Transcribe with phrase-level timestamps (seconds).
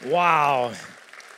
[0.00, 0.76] Wow,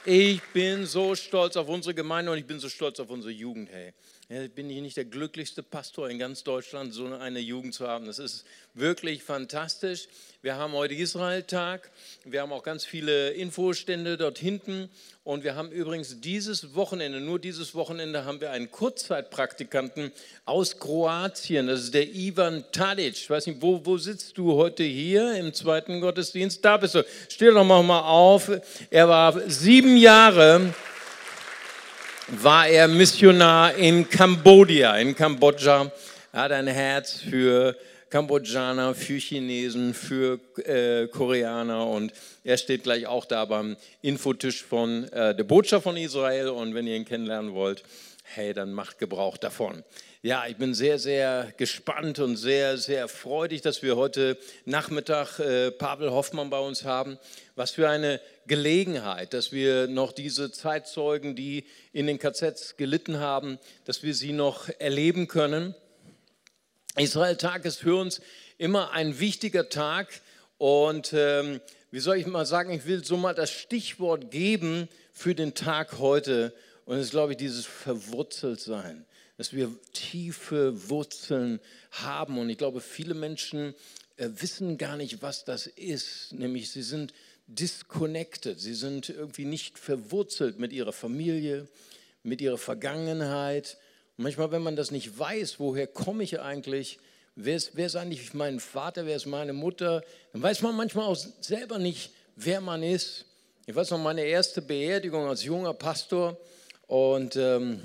[0.04, 3.70] ich bin so stolz auf unsere Gemeinde und ich bin so stolz auf unsere Jugend,
[3.70, 3.92] hey.
[4.28, 8.04] Bin ich nicht der glücklichste Pastor in ganz Deutschland, so eine Jugend zu haben.
[8.04, 8.44] Das ist
[8.74, 10.06] wirklich fantastisch.
[10.42, 11.90] Wir haben heute Israel-Tag.
[12.26, 14.90] Wir haben auch ganz viele Infostände dort hinten.
[15.24, 20.12] Und wir haben übrigens dieses Wochenende, nur dieses Wochenende, haben wir einen Kurzzeitpraktikanten
[20.44, 21.66] aus Kroatien.
[21.66, 23.14] Das ist der Ivan Tadic.
[23.14, 26.62] Ich weiß nicht, wo, wo sitzt du heute hier im zweiten Gottesdienst?
[26.62, 27.04] Da bist du.
[27.30, 28.50] Steh doch mal auf.
[28.90, 30.74] Er war sieben Jahre
[32.30, 35.90] war er Missionar in Kambodscha, in Kambodscha.
[36.32, 37.74] Er hat ein Herz für
[38.10, 42.12] Kambodschaner, für Chinesen, für äh, Koreaner und
[42.44, 46.86] er steht gleich auch da beim Infotisch von äh, der Botschaft von Israel und wenn
[46.86, 47.82] ihr ihn kennenlernen wollt,
[48.24, 49.82] hey, dann macht Gebrauch davon.
[50.20, 55.70] Ja, ich bin sehr, sehr gespannt und sehr, sehr freudig, dass wir heute Nachmittag äh,
[55.70, 57.20] Pavel Hoffmann bei uns haben.
[57.54, 63.60] Was für eine Gelegenheit, dass wir noch diese Zeitzeugen, die in den KZs gelitten haben,
[63.84, 65.76] dass wir sie noch erleben können.
[66.96, 68.20] Israel-Tag ist für uns
[68.56, 70.08] immer ein wichtiger Tag
[70.56, 71.60] und ähm,
[71.92, 76.00] wie soll ich mal sagen, ich will so mal das Stichwort geben für den Tag
[76.00, 76.52] heute
[76.86, 79.06] und es ist, glaube ich, dieses Verwurzeltsein
[79.38, 81.60] dass wir tiefe Wurzeln
[81.92, 82.38] haben.
[82.38, 83.74] Und ich glaube, viele Menschen
[84.16, 86.32] äh, wissen gar nicht, was das ist.
[86.32, 87.14] Nämlich sie sind
[87.46, 91.66] disconnected, sie sind irgendwie nicht verwurzelt mit ihrer Familie,
[92.22, 93.78] mit ihrer Vergangenheit.
[94.16, 96.98] Und manchmal, wenn man das nicht weiß, woher komme ich eigentlich,
[97.36, 101.06] wer ist, wer ist eigentlich mein Vater, wer ist meine Mutter, dann weiß man manchmal
[101.06, 103.24] auch selber nicht, wer man ist.
[103.66, 106.36] Ich weiß noch, meine erste Beerdigung als junger Pastor
[106.88, 107.82] und ähm,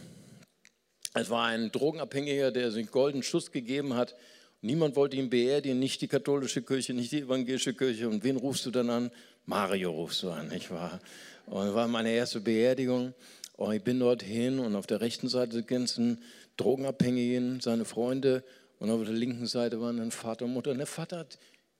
[1.13, 4.15] es war ein Drogenabhängiger, der sich einen goldenen Schuss gegeben hat.
[4.61, 8.09] Niemand wollte ihn beerdigen, nicht die katholische Kirche, nicht die evangelische Kirche.
[8.09, 9.11] Und wen rufst du dann an?
[9.45, 10.99] Mario rufst du an, nicht wahr?
[11.45, 13.13] Und das war meine erste Beerdigung.
[13.57, 16.23] Und ich bin dorthin und auf der rechten Seite die ganzen
[16.57, 18.43] Drogenabhängigen, seine Freunde.
[18.79, 20.71] Und auf der linken Seite waren dann Vater und Mutter.
[20.71, 21.37] Und der Vater hat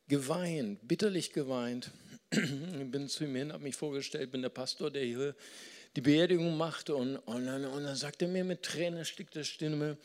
[0.08, 1.92] geweint, bitterlich geweint.
[2.34, 5.36] Ich bin zu ihm hin, habe mich vorgestellt, bin der Pastor, der hier
[5.96, 9.98] die Beerdigung machte und, und, dann, und dann sagte er mir mit Tränen erstickter Stimme,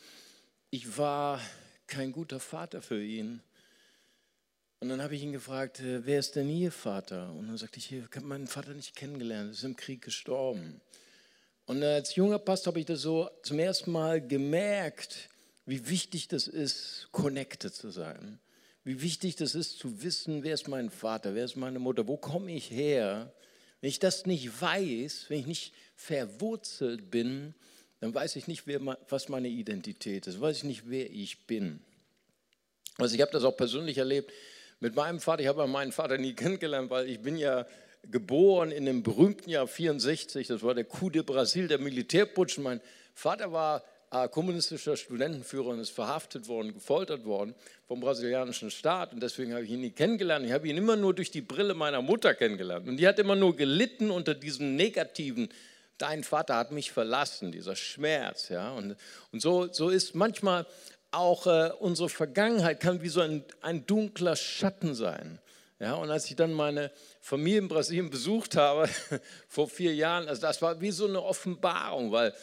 [0.69, 1.41] ich war
[1.87, 3.41] kein guter Vater für ihn.
[4.81, 7.33] Und dann habe ich ihn gefragt, äh, wer ist denn Ihr Vater?
[7.33, 10.79] Und dann sagte ich, ich habe meinen Vater nicht kennengelernt, er ist im Krieg gestorben.
[11.65, 15.29] Und als junger Pastor habe ich das so zum ersten Mal gemerkt,
[15.65, 18.39] wie wichtig das ist, connected zu sein.
[18.83, 22.17] Wie wichtig das ist, zu wissen, wer ist mein Vater, wer ist meine Mutter, wo
[22.17, 23.31] komme ich her
[23.81, 27.53] wenn ich das nicht weiß, wenn ich nicht verwurzelt bin,
[27.99, 28.79] dann weiß ich nicht, wer,
[29.09, 31.81] was meine Identität ist, weiß ich nicht, wer ich bin.
[32.97, 34.31] Also ich habe das auch persönlich erlebt
[34.79, 35.41] mit meinem Vater.
[35.41, 37.65] Ich habe meinen Vater nie kennengelernt, weil ich bin ja
[38.09, 40.47] geboren in dem berühmten Jahr 64.
[40.47, 42.57] Das war der Coup de Brasil, der Militärputsch.
[42.57, 42.81] Mein
[43.13, 47.53] Vater war kommunistischer Studentenführer und ist verhaftet worden, gefoltert worden
[47.87, 49.13] vom brasilianischen Staat.
[49.13, 50.45] Und deswegen habe ich ihn nie kennengelernt.
[50.45, 52.87] Ich habe ihn immer nur durch die Brille meiner Mutter kennengelernt.
[52.87, 55.49] Und die hat immer nur gelitten unter diesem negativen,
[55.99, 58.49] dein Vater hat mich verlassen, dieser Schmerz.
[58.49, 58.71] Ja?
[58.71, 58.95] Und,
[59.31, 60.65] und so, so ist manchmal
[61.11, 65.39] auch äh, unsere Vergangenheit, kann wie so ein, ein dunkler Schatten sein.
[65.79, 66.91] Ja, und als ich dann meine
[67.21, 68.89] Familie in Brasilien besucht habe,
[69.47, 72.33] vor vier Jahren, also das war wie so eine Offenbarung, weil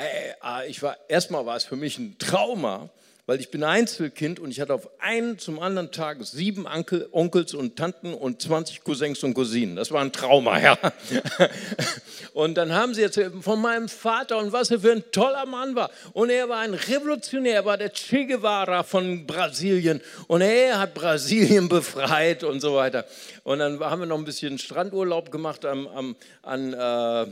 [0.00, 2.88] äh, ich war, erstmal war es für mich ein Trauma,
[3.26, 7.54] weil ich bin Einzelkind und ich hatte auf einen zum anderen Tag sieben Onkel, Onkels
[7.54, 9.76] und Tanten und 20 Cousins und Cousinen.
[9.76, 10.76] Das war ein Trauma, ja.
[12.32, 15.74] Und dann haben sie jetzt von meinem Vater und was er für ein toller Mann
[15.74, 15.90] war.
[16.12, 20.94] Und er war ein Revolutionär, er war der Che Guevara von Brasilien und er hat
[20.94, 23.04] Brasilien befreit und so weiter.
[23.42, 27.26] Und dann haben wir noch ein bisschen Strandurlaub gemacht am, am, an, äh,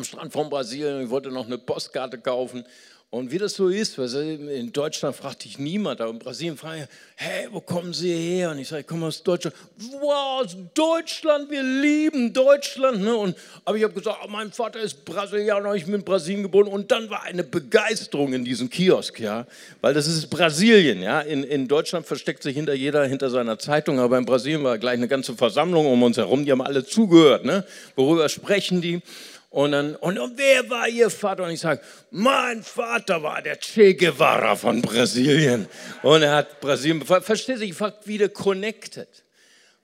[0.00, 1.02] am Strand von Brasilien.
[1.02, 2.64] Ich wollte noch eine Postkarte kaufen.
[3.12, 7.48] Und wie das so ist, in Deutschland fragt dich niemand, aber in Brasilien fragen, hey,
[7.50, 8.52] wo kommen Sie her?
[8.52, 9.56] Und ich sage, ich komme aus Deutschland.
[10.00, 13.02] Wow, aus Deutschland, wir lieben Deutschland.
[13.02, 13.12] Ne?
[13.16, 16.68] Und, aber ich habe gesagt, oh, mein Vater ist Brasilianer, ich bin in Brasilien geboren.
[16.68, 19.44] Und dann war eine Begeisterung in diesem Kiosk, ja,
[19.80, 21.02] weil das ist Brasilien.
[21.02, 21.20] Ja?
[21.20, 24.94] In, in Deutschland versteckt sich hinter jeder hinter seiner Zeitung, aber in Brasilien war gleich
[24.94, 27.44] eine ganze Versammlung um uns herum, die haben alle zugehört.
[27.44, 27.64] Ne?
[27.96, 29.02] Worüber sprechen die?
[29.50, 31.42] Und dann, und, und wer war Ihr Vater?
[31.42, 35.68] Und ich sage, mein Vater war der Che Guevara von Brasilien.
[36.04, 39.08] Und er hat Brasilien, versteht sich, ich war wieder connected.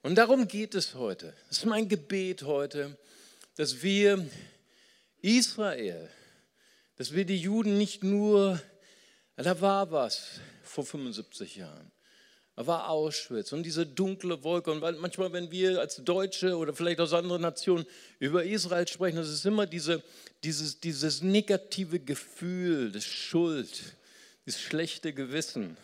[0.02, 1.34] Und darum geht es heute.
[1.48, 2.96] Das ist mein Gebet heute,
[3.56, 4.24] dass wir
[5.20, 6.08] Israel,
[6.96, 8.60] dass wir die Juden nicht nur,
[9.34, 11.90] da war was vor 75 Jahren,
[12.56, 14.70] war Auschwitz und diese dunkle Wolke.
[14.70, 17.84] Und manchmal, wenn wir als Deutsche oder vielleicht aus anderen Nationen
[18.18, 20.02] über Israel sprechen, das ist immer diese,
[20.42, 23.96] dieses, dieses negative Gefühl, das Schuld,
[24.46, 25.76] das schlechte Gewissen.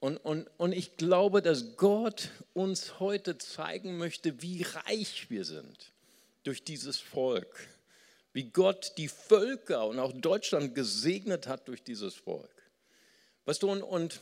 [0.00, 5.92] Und, und, und ich glaube, dass Gott uns heute zeigen möchte, wie reich wir sind
[6.42, 7.60] durch dieses Volk.
[8.32, 12.50] Wie Gott die Völker und auch Deutschland gesegnet hat durch dieses Volk.
[13.44, 14.20] Weißt du, und, und,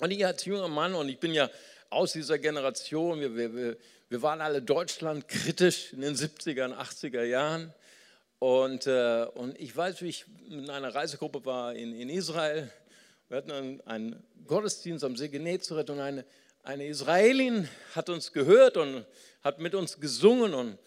[0.00, 1.50] und ich als junger Mann, und ich bin ja
[1.90, 3.76] aus dieser Generation, wir, wir,
[4.08, 7.72] wir waren alle Deutschland kritisch in den 70er und 80er Jahren.
[8.38, 12.70] Und, äh, und ich weiß, wie ich in einer Reisegruppe war in, in Israel.
[13.28, 16.24] Wir hatten einen, einen Gottesdienst am See Genezareth und eine,
[16.62, 19.06] eine Israelin hat uns gehört und
[19.42, 20.52] hat mit uns gesungen.
[20.52, 20.78] Und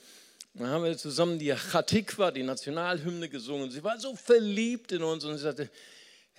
[0.53, 3.71] dann haben wir zusammen die Chatikwa, die Nationalhymne, gesungen.
[3.71, 5.69] Sie war so verliebt in uns und sie sagte,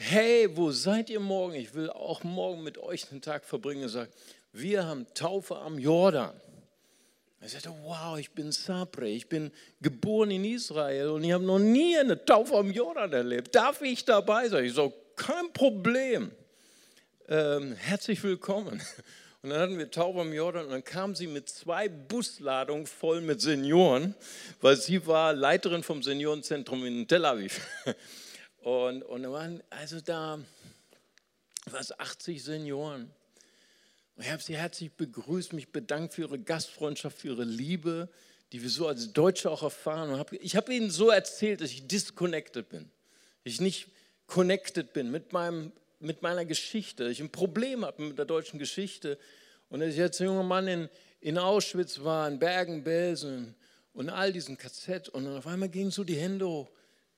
[0.01, 1.55] hey, wo seid ihr morgen?
[1.55, 3.87] Ich will auch morgen mit euch den Tag verbringen.
[3.87, 4.15] Sie sagt,
[4.53, 6.33] wir haben Taufe am Jordan.
[7.43, 9.51] Ich sagte, wow, ich bin Sapre, ich bin
[9.81, 13.55] geboren in Israel und ich habe noch nie eine Taufe am Jordan erlebt.
[13.55, 14.65] Darf ich dabei sein?
[14.65, 16.31] Ich so, kein Problem.
[17.29, 18.83] Ähm, herzlich willkommen.
[19.43, 23.23] Und dann hatten wir Taufe am Jordan und dann kam sie mit zwei Busladungen voll
[23.23, 24.15] mit Senioren,
[24.61, 27.61] weil sie war Leiterin vom Seniorenzentrum in Tel Aviv.
[28.61, 30.39] Und, und da waren also da
[31.67, 33.11] was 80 Senioren.
[34.19, 38.09] Ich habe sie herzlich begrüßt, mich bedankt für ihre Gastfreundschaft, für ihre Liebe,
[38.53, 40.11] die wir so als Deutsche auch erfahren.
[40.11, 42.91] Und ich habe ihnen so erzählt, dass ich disconnected bin.
[43.45, 43.89] Ich nicht
[44.27, 47.09] connected bin mit, meinem, mit meiner Geschichte.
[47.09, 49.19] Ich ein Problem habe mit der deutschen Geschichte.
[49.71, 50.89] Und dass ich als junger Mann in,
[51.21, 53.55] in Auschwitz war, in Bergen-Belsen
[53.95, 55.09] und all diesen KZ.
[55.09, 56.69] Und auf einmal gingen so die Hände hoch.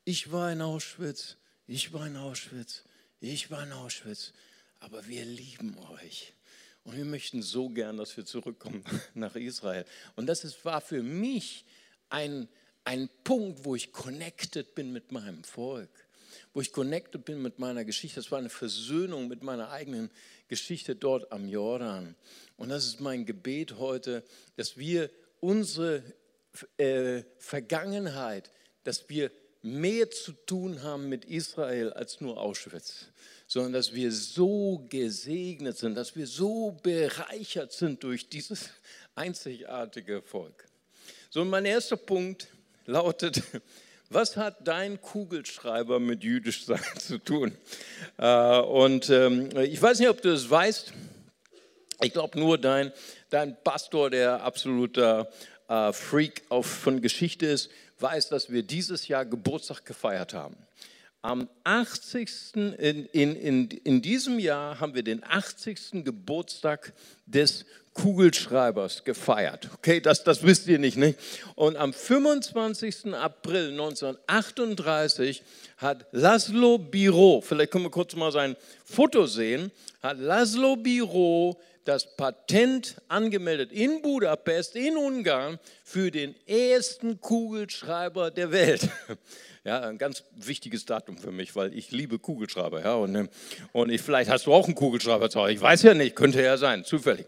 [0.04, 1.37] Ich war in Auschwitz,
[1.69, 2.82] ich war in Auschwitz,
[3.20, 4.32] ich war in Auschwitz.
[4.81, 6.34] Aber wir lieben euch.
[6.82, 8.82] Und wir möchten so gern, dass wir zurückkommen
[9.14, 9.84] nach Israel.
[10.16, 11.64] Und das ist, war für mich
[12.08, 12.49] ein,
[12.82, 15.90] ein Punkt, wo ich connected bin mit meinem Volk,
[16.52, 18.16] wo ich connected bin mit meiner Geschichte.
[18.16, 20.10] Das war eine Versöhnung mit meiner eigenen
[20.48, 22.16] Geschichte dort am Jordan.
[22.56, 24.25] Und das ist mein Gebet heute,
[24.56, 26.02] dass wir unsere
[26.76, 28.50] äh, Vergangenheit,
[28.82, 29.31] dass wir
[29.62, 33.06] mehr zu tun haben mit Israel als nur Auschwitz
[33.52, 38.70] sondern dass wir so gesegnet sind, dass wir so bereichert sind durch dieses
[39.14, 40.64] einzigartige Volk.
[41.28, 42.48] So, mein erster Punkt
[42.86, 43.42] lautet,
[44.08, 47.54] was hat dein Kugelschreiber mit jüdisch sein zu tun?
[48.16, 50.94] Äh, und ähm, ich weiß nicht, ob du es weißt.
[52.00, 52.90] Ich glaube nur dein,
[53.28, 55.30] dein Pastor, der absoluter
[55.68, 57.68] äh, Freak auf, von Geschichte ist,
[58.02, 60.56] weiß, dass wir dieses Jahr Geburtstag gefeiert haben.
[61.22, 62.28] Am 80.
[62.54, 66.04] In, in, in, in diesem Jahr haben wir den 80.
[66.04, 66.93] Geburtstag
[67.26, 67.64] des
[67.94, 69.69] Kugelschreibers gefeiert.
[69.75, 71.19] Okay, das, das wisst ihr nicht, nicht?
[71.54, 73.14] Und am 25.
[73.14, 75.43] April 1938
[75.76, 79.70] hat Laszlo Biro, vielleicht können wir kurz mal sein Foto sehen,
[80.02, 88.52] hat Laszlo Biro das Patent angemeldet in Budapest, in Ungarn, für den ersten Kugelschreiber der
[88.52, 88.88] Welt.
[89.64, 92.82] Ja, ein ganz wichtiges Datum für mich, weil ich liebe Kugelschreiber.
[92.82, 93.29] Ja, und,
[93.70, 95.52] und ich, vielleicht hast du auch einen Kugelschreiber zu Hause.
[95.52, 97.26] Ich weiß ja nicht, könnte ja sein, zufällig.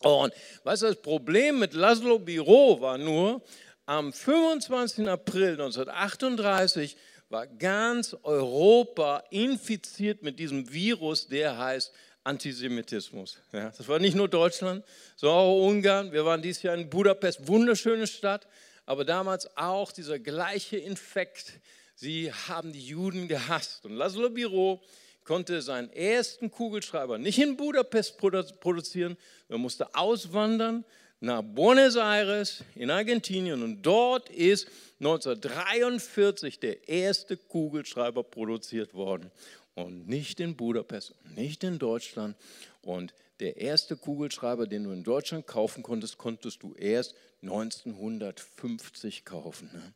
[0.00, 0.34] Und
[0.64, 3.42] was das Problem mit Laszlo Biro war nur,
[3.86, 5.08] am 25.
[5.08, 6.96] April 1938
[7.28, 11.92] war ganz Europa infiziert mit diesem Virus, der heißt
[12.24, 13.38] Antisemitismus.
[13.52, 14.84] Ja, das war nicht nur Deutschland,
[15.16, 16.12] sondern auch Ungarn.
[16.12, 18.46] Wir waren dieses Jahr in Budapest, wunderschöne Stadt
[18.86, 21.54] aber damals auch dieser gleiche Infekt.
[21.94, 23.84] Sie haben die Juden gehasst.
[23.84, 24.82] Und Laszlo Biro
[25.24, 29.16] konnte seinen ersten Kugelschreiber nicht in Budapest produzieren,
[29.48, 30.84] er musste auswandern
[31.20, 34.68] nach Buenos Aires in Argentinien und dort ist
[35.00, 39.30] 1943 der erste Kugelschreiber produziert worden
[39.74, 42.36] und nicht in Budapest, nicht in Deutschland
[42.82, 49.70] und der erste Kugelschreiber, den du in Deutschland kaufen konntest, konntest du erst 1950 kaufen.
[49.72, 49.92] Ne?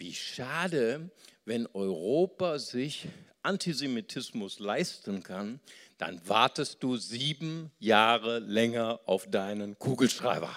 [0.00, 1.10] Wie schade,
[1.44, 3.06] wenn Europa sich
[3.42, 5.60] Antisemitismus leisten kann,
[5.98, 10.56] dann wartest du sieben Jahre länger auf deinen Kugelschreiber.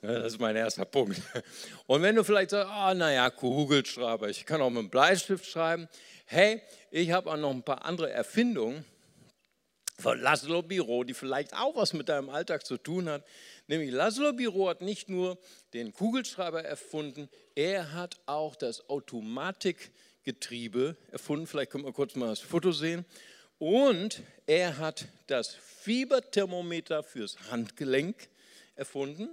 [0.00, 1.20] Das ist mein erster Punkt.
[1.88, 5.88] Und wenn du vielleicht sagst, oh, naja, Kugelschreiber, ich kann auch mit einem Bleistift schreiben.
[6.26, 8.84] Hey, ich habe auch noch ein paar andere Erfindungen
[9.98, 13.24] von Laszlo Biro, die vielleicht auch was mit deinem Alltag zu tun hat.
[13.66, 15.38] Nämlich Laszlo Biro hat nicht nur
[15.72, 21.46] den Kugelschreiber erfunden, er hat auch das Automatikgetriebe erfunden.
[21.46, 23.06] Vielleicht können wir kurz mal das Foto sehen,
[23.58, 28.28] Und er hat das Fieberthermometer fürs Handgelenk
[28.74, 29.28] erfunden.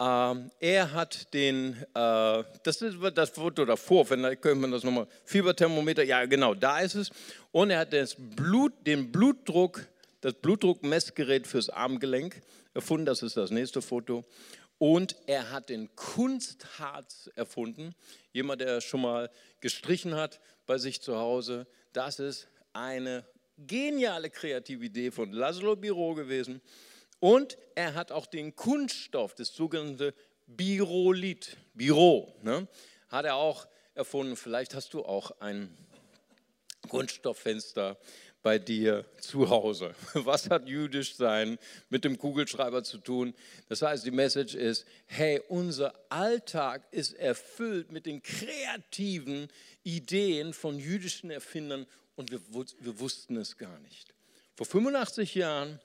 [0.00, 4.82] Ähm, er hat den, äh, das ist das Foto davor, wenn, da könnte man das
[4.82, 7.10] nochmal, Fieberthermometer, ja genau, da ist es.
[7.52, 9.86] Und er hat das Blut, den Blutdruck,
[10.20, 12.42] das Blutdruckmessgerät fürs Armgelenk
[12.74, 14.24] erfunden, das ist das nächste Foto.
[14.78, 17.94] Und er hat den Kunstharz erfunden.
[18.32, 23.24] Jemand, der schon mal gestrichen hat bei sich zu Hause, das ist eine
[23.56, 26.60] geniale Kreativität von Laszlo Biro gewesen.
[27.20, 30.12] Und er hat auch den Kunststoff, das sogenannte
[30.46, 32.68] Birolit, Biro, ne,
[33.08, 34.36] hat er auch erfunden.
[34.36, 35.74] Vielleicht hast du auch ein
[36.88, 37.96] Kunststofffenster
[38.44, 39.94] bei dir zu Hause.
[40.12, 41.58] Was hat jüdisch sein
[41.88, 43.34] mit dem Kugelschreiber zu tun?
[43.70, 49.48] Das heißt, die Message ist, hey, unser Alltag ist erfüllt mit den kreativen
[49.82, 51.86] Ideen von jüdischen Erfindern
[52.16, 52.40] und wir,
[52.80, 54.14] wir wussten es gar nicht.
[54.54, 55.80] Vor 85 Jahren,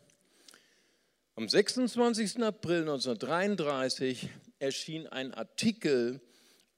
[1.35, 2.43] am 26.
[2.43, 6.19] April 1933, erschien ein Artikel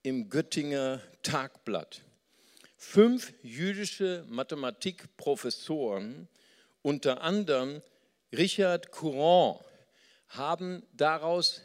[0.04, 2.02] im Göttinger Tagblatt.
[2.84, 6.28] Fünf jüdische Mathematikprofessoren,
[6.82, 7.80] unter anderem
[8.36, 9.60] Richard Courant,
[10.28, 11.62] haben daraus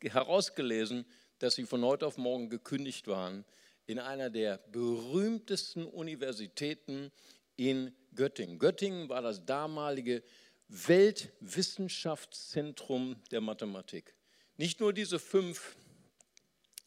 [0.00, 1.04] herausgelesen,
[1.40, 3.44] dass sie von heute auf morgen gekündigt waren
[3.86, 7.10] in einer der berühmtesten Universitäten
[7.56, 8.60] in Göttingen.
[8.60, 10.22] Göttingen war das damalige
[10.68, 14.14] Weltwissenschaftszentrum der Mathematik.
[14.56, 15.74] Nicht nur diese fünf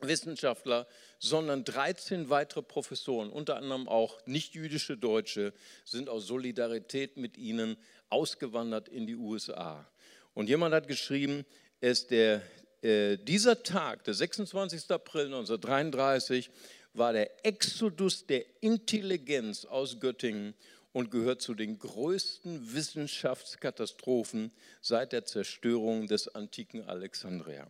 [0.01, 0.87] Wissenschaftler,
[1.19, 5.53] sondern 13 weitere Professoren, unter anderem auch nicht-jüdische Deutsche,
[5.85, 7.77] sind aus Solidarität mit ihnen
[8.09, 9.89] ausgewandert in die USA.
[10.33, 11.45] Und jemand hat geschrieben,
[11.81, 12.41] es der,
[12.81, 14.91] äh, dieser Tag, der 26.
[14.91, 16.49] April 1933,
[16.93, 20.53] war der Exodus der Intelligenz aus Göttingen
[20.91, 24.51] und gehört zu den größten Wissenschaftskatastrophen
[24.81, 27.67] seit der Zerstörung des antiken Alexandria.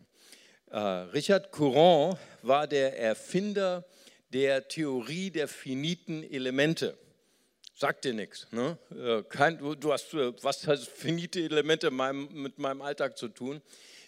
[0.70, 3.84] Äh, Richard Courant war der Erfinder
[4.32, 6.96] der Theorie der finiten Elemente.
[7.74, 8.46] Sagt dir nichts.
[8.52, 8.78] Ne?
[8.90, 13.60] Äh, kein, du hast, äh, was hat finite Elemente mit meinem Alltag zu tun?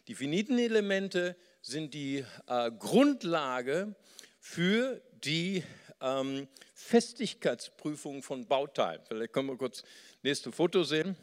[0.07, 3.97] Die finiten Elemente sind die äh, Grundlage
[4.39, 5.65] für die
[6.01, 9.01] ähm, Festigkeitsprüfung von Bauteilen.
[9.09, 9.89] Vielleicht können wir kurz das
[10.23, 11.17] nächste Foto sehen.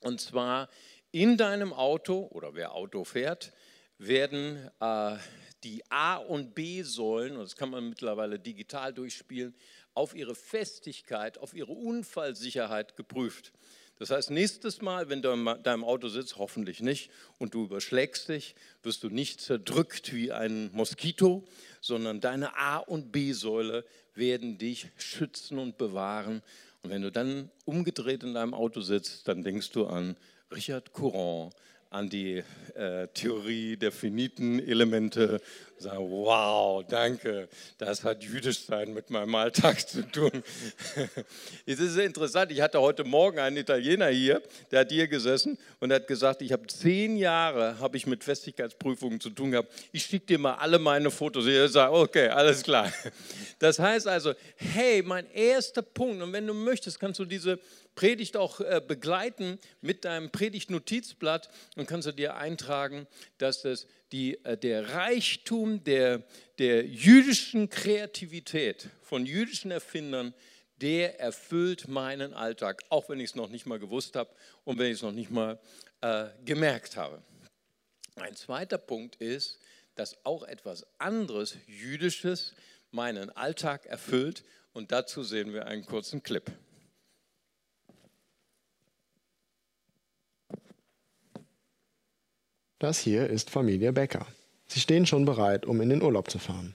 [0.00, 0.68] Und zwar
[1.10, 3.52] in deinem Auto oder wer Auto fährt,
[4.00, 5.16] werden äh,
[5.62, 9.54] die A- und B-Säulen, und das kann man mittlerweile digital durchspielen,
[9.94, 13.52] auf ihre Festigkeit, auf ihre Unfallsicherheit geprüft.
[13.98, 18.30] Das heißt, nächstes Mal, wenn du in deinem Auto sitzt, hoffentlich nicht, und du überschlägst
[18.30, 21.44] dich, wirst du nicht zerdrückt wie ein Moskito,
[21.82, 26.42] sondern deine A- und B-Säule werden dich schützen und bewahren.
[26.82, 30.16] Und wenn du dann umgedreht in deinem Auto sitzt, dann denkst du an
[30.50, 31.54] Richard Courant,
[31.90, 32.42] an die
[32.74, 35.40] äh, Theorie der finiten Elemente,
[35.80, 40.42] sagen, wow, danke, das hat jüdisch sein mit meinem Alltag zu tun.
[41.66, 45.92] es ist interessant, ich hatte heute Morgen einen Italiener hier, der hat hier gesessen und
[45.92, 49.72] hat gesagt, ich habe zehn Jahre habe ich mit Festigkeitsprüfungen zu tun gehabt.
[49.92, 51.46] Ich schicke dir mal alle meine Fotos.
[51.46, 52.92] Ich sage, okay, alles klar.
[53.58, 57.58] Das heißt also, hey, mein erster Punkt, und wenn du möchtest, kannst du diese
[57.94, 63.06] Predigt auch äh, begleiten mit deinem Predigtnotizblatt und kannst du dir eintragen,
[63.38, 66.22] dass das die, äh, der Reichtum der,
[66.58, 70.34] der jüdischen Kreativität von jüdischen Erfindern,
[70.80, 74.30] der erfüllt meinen Alltag, auch wenn ich es noch nicht mal gewusst habe
[74.64, 75.58] und wenn ich es noch nicht mal
[76.00, 77.22] äh, gemerkt habe.
[78.16, 79.58] Ein zweiter Punkt ist,
[79.94, 82.54] dass auch etwas anderes Jüdisches
[82.90, 86.50] meinen Alltag erfüllt und dazu sehen wir einen kurzen Clip.
[92.80, 94.24] Das hier ist Familie Becker.
[94.66, 96.74] Sie stehen schon bereit, um in den Urlaub zu fahren.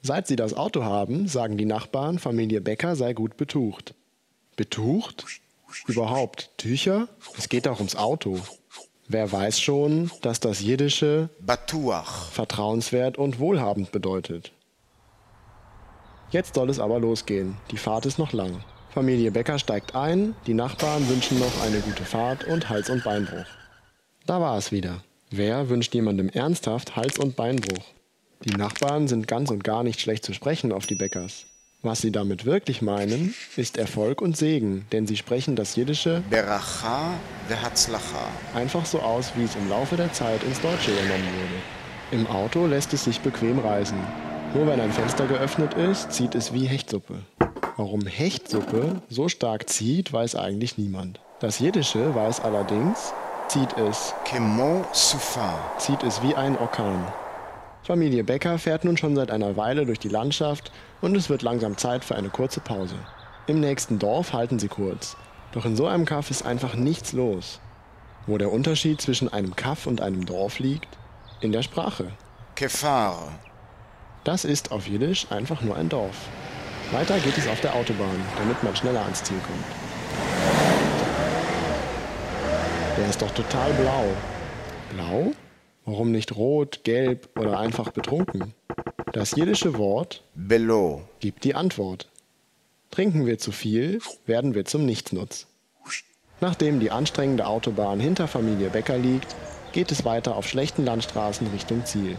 [0.00, 3.94] Seit sie das Auto haben, sagen die Nachbarn, Familie Becker sei gut betucht.
[4.56, 5.26] Betucht?
[5.86, 7.08] Überhaupt Tücher?
[7.36, 8.40] Es geht auch ums Auto.
[9.08, 14.52] Wer weiß schon, dass das jiddische Batuach vertrauenswert und wohlhabend bedeutet.
[16.30, 17.58] Jetzt soll es aber losgehen.
[17.72, 18.64] Die Fahrt ist noch lang.
[18.88, 23.44] Familie Becker steigt ein, die Nachbarn wünschen noch eine gute Fahrt und Hals- und Beinbruch.
[24.24, 25.02] Da war es wieder.
[25.36, 27.84] Wer wünscht jemandem ernsthaft Hals- und Beinbruch?
[28.46, 31.44] Die Nachbarn sind ganz und gar nicht schlecht zu sprechen auf die Bäckers.
[31.82, 37.12] Was sie damit wirklich meinen, ist Erfolg und Segen, denn sie sprechen das jiddische Beracha
[37.48, 42.18] vehatzlacha einfach so aus, wie es im Laufe der Zeit ins Deutsche übernommen wurde.
[42.18, 43.98] Im Auto lässt es sich bequem reisen.
[44.54, 47.16] Nur wenn ein Fenster geöffnet ist, zieht es wie Hechtsuppe.
[47.76, 51.20] Warum Hechtsuppe so stark zieht, weiß eigentlich niemand.
[51.40, 53.12] Das Jiddische weiß allerdings,
[53.48, 54.14] zieht es.
[55.78, 57.04] Zieht es wie ein Orkan.
[57.82, 61.76] Familie Becker fährt nun schon seit einer Weile durch die Landschaft und es wird langsam
[61.76, 62.96] Zeit für eine kurze Pause.
[63.46, 65.16] Im nächsten Dorf halten sie kurz.
[65.52, 67.60] Doch in so einem Kaff ist einfach nichts los.
[68.26, 70.88] Wo der Unterschied zwischen einem Kaff und einem Dorf liegt?
[71.40, 72.10] In der Sprache.
[72.56, 73.28] Kefar.
[74.24, 76.16] Das ist auf Jiddisch einfach nur ein Dorf.
[76.90, 80.75] Weiter geht es auf der Autobahn, damit man schneller ans Ziel kommt.
[82.96, 84.04] Der ist doch total blau.
[84.94, 85.32] Blau?
[85.84, 88.54] Warum nicht rot, gelb oder einfach betrunken?
[89.12, 92.08] Das jiddische Wort Bello gibt die Antwort.
[92.90, 95.46] Trinken wir zu viel, werden wir zum Nichtsnutz.
[96.40, 99.34] Nachdem die anstrengende Autobahn hinter Familie Becker liegt,
[99.72, 102.16] geht es weiter auf schlechten Landstraßen Richtung Ziel.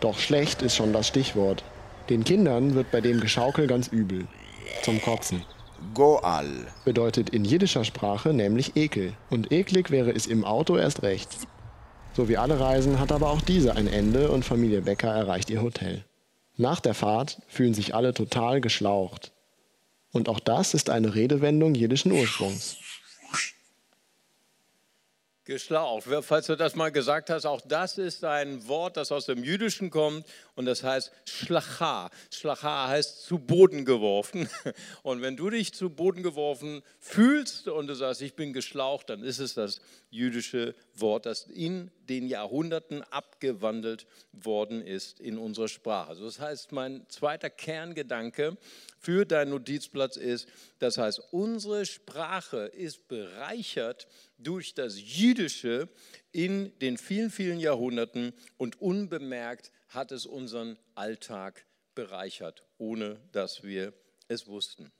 [0.00, 1.62] Doch schlecht ist schon das Stichwort.
[2.10, 4.26] Den Kindern wird bei dem Geschaukel ganz übel.
[4.82, 5.44] Zum Kotzen.
[5.94, 9.14] Goal bedeutet in jiddischer Sprache nämlich Ekel.
[9.30, 11.30] Und eklig wäre es im Auto erst recht.
[12.14, 15.62] So wie alle Reisen hat aber auch diese ein Ende und Familie Becker erreicht ihr
[15.62, 16.04] Hotel.
[16.56, 19.32] Nach der Fahrt fühlen sich alle total geschlaucht.
[20.12, 22.78] Und auch das ist eine Redewendung jiddischen Ursprungs.
[25.46, 26.08] Geschlaucht.
[26.22, 29.90] Falls du das mal gesagt hast, auch das ist ein Wort, das aus dem Jüdischen
[29.90, 30.26] kommt
[30.56, 32.10] und das heißt Schlacha.
[32.32, 34.48] Schlacha heißt zu Boden geworfen.
[35.04, 39.22] Und wenn du dich zu Boden geworfen fühlst und du sagst, ich bin geschlaucht, dann
[39.22, 46.10] ist es das jüdische Wort, das in den Jahrhunderten abgewandelt worden ist in unserer Sprache.
[46.10, 48.56] Also das heißt, mein zweiter Kerngedanke
[48.98, 50.48] für deinen Notizplatz ist,
[50.78, 54.08] das heißt, unsere Sprache ist bereichert
[54.38, 55.88] durch das Jüdische
[56.32, 63.92] in den vielen, vielen Jahrhunderten und unbemerkt hat es unseren Alltag bereichert, ohne dass wir
[64.28, 64.92] es wussten.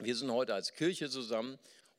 [0.00, 1.58] Wir sind heute als Kirche zusammen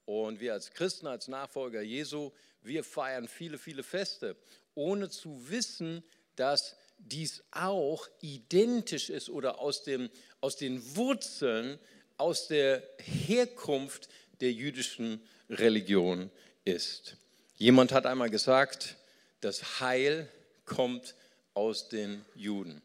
[0.10, 2.32] und wir als Christen, als Nachfolger Jesu,
[2.63, 4.36] wir feiern viele, viele Feste,
[4.74, 6.04] ohne zu wissen,
[6.36, 10.10] dass dies auch identisch ist oder aus, dem,
[10.41, 11.78] aus den Wurzeln,
[12.17, 14.10] aus der Herkunft
[14.41, 16.32] der jüdischen Religion
[16.65, 17.15] ist.
[17.58, 18.98] Jemand hat einmal gesagt,
[19.41, 20.28] das Heil
[20.65, 21.13] kommt
[21.54, 22.82] aus den Juden.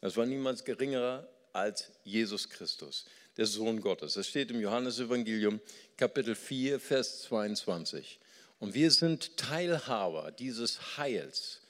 [0.00, 3.06] Das war niemals geringerer als Jesus Christus,
[3.38, 4.14] der Sohn Gottes.
[4.14, 5.60] Das steht im Johannesevangelium
[5.96, 8.18] Kapitel 4, Vers 22.
[8.58, 11.60] Und wir sind Teilhaber dieses Heils.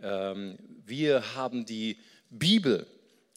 [0.00, 1.98] Ähm, wir haben die
[2.30, 2.86] Bibel.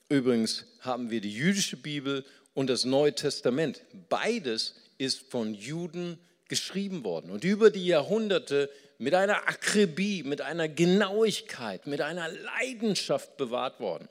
[0.09, 3.81] Übrigens haben wir die jüdische Bibel und das Neue Testament.
[4.09, 10.67] Beides ist von Juden geschrieben worden und über die Jahrhunderte mit einer Akribie, mit einer
[10.67, 14.07] Genauigkeit, mit einer Leidenschaft bewahrt worden.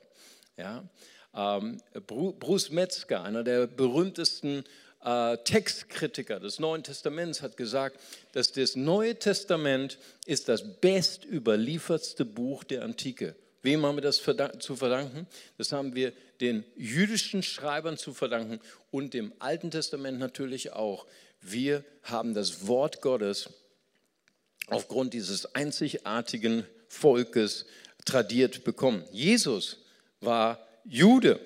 [0.57, 0.83] Ja?
[1.33, 4.63] Ähm, Bruce Metzger, einer der berühmtesten
[5.03, 7.99] äh, Textkritiker des Neuen Testaments, hat gesagt,
[8.33, 13.35] dass das Neue Testament ist das bestüberliefertste Buch der Antike.
[13.63, 14.21] Wem haben wir das
[14.59, 15.27] zu verdanken?
[15.57, 21.05] Das haben wir den jüdischen Schreibern zu verdanken und dem Alten Testament natürlich auch.
[21.41, 23.49] Wir haben das Wort Gottes
[24.67, 27.65] aufgrund dieses einzigartigen Volkes
[28.05, 29.03] tradiert bekommen.
[29.11, 29.77] Jesus
[30.21, 31.39] war Jude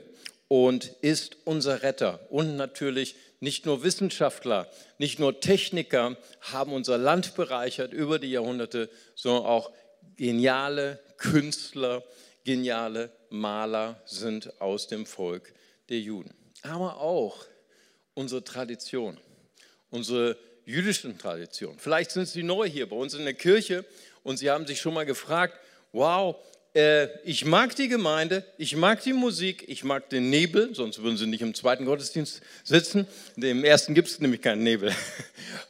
[0.47, 2.19] und ist unser Retter.
[2.29, 8.89] Und natürlich nicht nur Wissenschaftler, nicht nur Techniker haben unser Land bereichert über die Jahrhunderte,
[9.15, 9.71] sondern auch
[10.15, 12.03] geniale Künstler,
[12.43, 15.53] geniale Maler sind aus dem Volk
[15.89, 16.33] der Juden.
[16.63, 17.45] Aber auch
[18.13, 19.17] unsere Tradition
[19.95, 21.79] unsere jüdischen Traditionen.
[21.79, 23.85] Vielleicht sind Sie neu hier bei uns in der Kirche
[24.23, 25.57] und Sie haben sich schon mal gefragt,
[25.91, 26.35] wow,
[27.23, 31.25] ich mag die Gemeinde, ich mag die Musik, ich mag den Nebel, sonst würden Sie
[31.25, 33.07] nicht im zweiten Gottesdienst sitzen.
[33.37, 34.93] Im ersten gibt es nämlich keinen Nebel.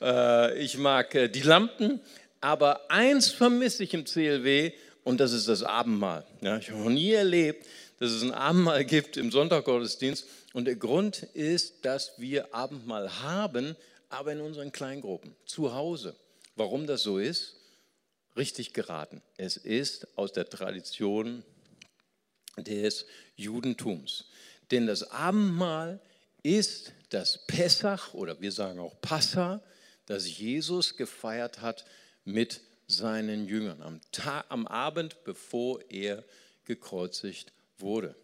[0.01, 2.01] Äh, ich mag äh, die Lampen,
[2.41, 6.25] aber eins vermisse ich im CLW und das ist das Abendmahl.
[6.41, 7.65] Ich habe noch nie erlebt,
[7.99, 13.75] dass es ein Abendmahl gibt im Sonntaggottesdienst und der Grund ist, dass wir Abendmahl haben,
[14.09, 16.15] aber in unseren Kleingruppen, zu Hause.
[16.55, 17.55] Warum das so ist?
[18.35, 19.21] Richtig geraten.
[19.37, 21.43] Es ist aus der Tradition
[22.57, 24.25] des Judentums.
[24.71, 25.99] Denn das Abendmahl
[26.43, 29.61] ist das Pessach oder wir sagen auch Passa,
[30.05, 31.85] das Jesus gefeiert hat
[32.23, 36.23] mit seinen Jüngern am, Tag, am Abend, bevor er
[36.65, 38.15] gekreuzigt wurde.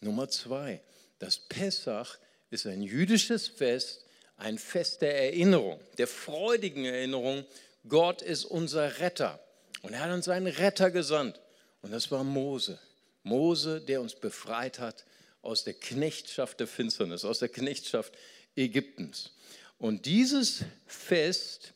[0.00, 0.80] Nummer zwei,
[1.18, 2.18] das Pessach
[2.50, 4.04] ist ein jüdisches Fest,
[4.36, 7.44] ein Fest der Erinnerung, der freudigen Erinnerung.
[7.88, 9.40] Gott ist unser Retter.
[9.86, 11.40] Und er hat uns einen Retter gesandt.
[11.80, 12.80] Und das war Mose.
[13.22, 15.04] Mose, der uns befreit hat
[15.42, 18.12] aus der Knechtschaft der Finsternis, aus der Knechtschaft
[18.56, 19.30] Ägyptens.
[19.78, 21.72] Und dieses Fest,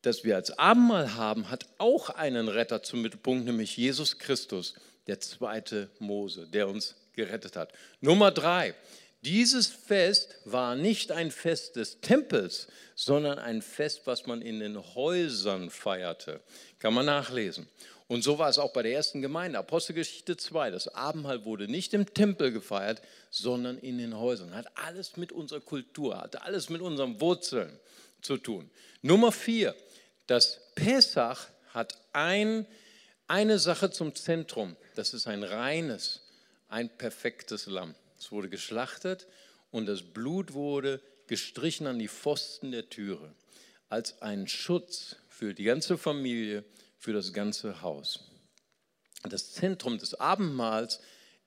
[0.00, 4.72] das wir als Abendmahl haben, hat auch einen Retter zum Mittelpunkt, nämlich Jesus Christus,
[5.06, 7.70] der zweite Mose, der uns gerettet hat.
[8.00, 8.74] Nummer drei.
[9.22, 14.78] Dieses Fest war nicht ein Fest des Tempels, sondern ein Fest, was man in den
[14.94, 16.40] Häusern feierte.
[16.78, 17.68] Kann man nachlesen.
[18.08, 20.70] Und so war es auch bei der ersten Gemeinde, Apostelgeschichte 2.
[20.70, 24.54] Das Abendmahl wurde nicht im Tempel gefeiert, sondern in den Häusern.
[24.54, 27.78] Hat alles mit unserer Kultur, hat alles mit unseren Wurzeln
[28.22, 28.70] zu tun.
[29.02, 29.76] Nummer vier,
[30.26, 32.66] das Pessach hat ein,
[33.28, 34.76] eine Sache zum Zentrum.
[34.96, 36.22] Das ist ein reines,
[36.68, 37.94] ein perfektes Lamm.
[38.20, 39.26] Es wurde geschlachtet
[39.70, 43.34] und das Blut wurde gestrichen an die Pfosten der Türe
[43.88, 46.64] als ein Schutz für die ganze Familie
[46.98, 48.30] für das ganze Haus.
[49.22, 51.00] Das Zentrum des Abendmahls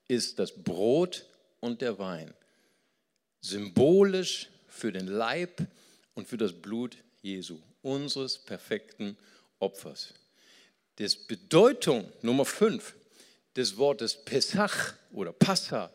[0.07, 1.27] ist das Brot
[1.59, 2.33] und der Wein,
[3.39, 5.61] symbolisch für den Leib
[6.15, 9.15] und für das Blut Jesu, unseres perfekten
[9.59, 10.15] Opfers.
[10.95, 12.95] Das Bedeutung Nummer 5
[13.55, 15.93] des Wortes Pesach oder Passa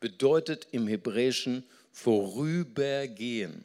[0.00, 3.64] bedeutet im Hebräischen vorübergehen.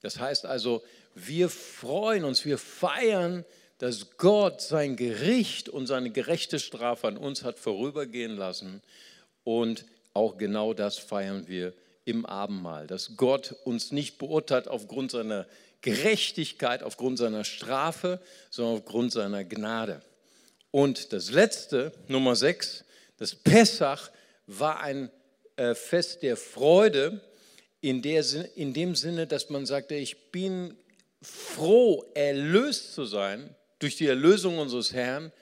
[0.00, 0.82] Das heißt also,
[1.14, 3.44] wir freuen uns, wir feiern
[3.78, 8.82] dass Gott sein Gericht und seine gerechte Strafe an uns hat vorübergehen lassen.
[9.42, 15.46] Und auch genau das feiern wir im Abendmahl, dass Gott uns nicht beurteilt aufgrund seiner
[15.80, 18.20] Gerechtigkeit, aufgrund seiner Strafe,
[18.50, 20.00] sondern aufgrund seiner Gnade.
[20.70, 22.84] Und das letzte, Nummer sechs,
[23.18, 24.10] das Pessach
[24.46, 25.10] war ein
[25.74, 27.20] Fest der Freude
[27.80, 28.24] in, der,
[28.56, 30.76] in dem Sinne, dass man sagte, ich bin
[31.22, 35.32] froh, erlöst zu sein durch die Erlösung unseres Herrn.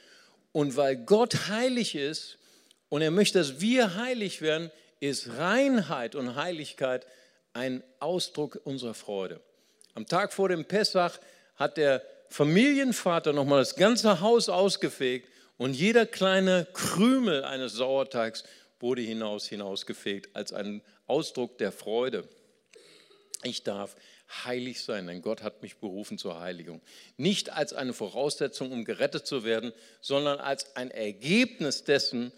[0.53, 2.39] Und weil Gott heilig ist
[2.89, 4.71] und er möchte, dass wir heilig werden,
[5.01, 7.07] ist Reinheit und Heiligkeit
[7.55, 9.41] ein Ausdruck unserer Freude.
[9.95, 11.19] Am Tag vor dem Pessach
[11.57, 18.45] hat der Familienvater nochmal das ganze Haus ausgefegt und jeder kleine Krümel eines Sauerteigs
[18.83, 22.29] wurde hinaus hinausgefegt als ein Ausdruck der Freude.
[23.45, 23.97] Ich darf
[24.45, 26.81] heilig sein, denn Gott hat mich berufen zur Heiligung.
[27.17, 32.33] Nicht als eine Voraussetzung, um gerettet zu werden, sondern als ein Ergebnis dessen,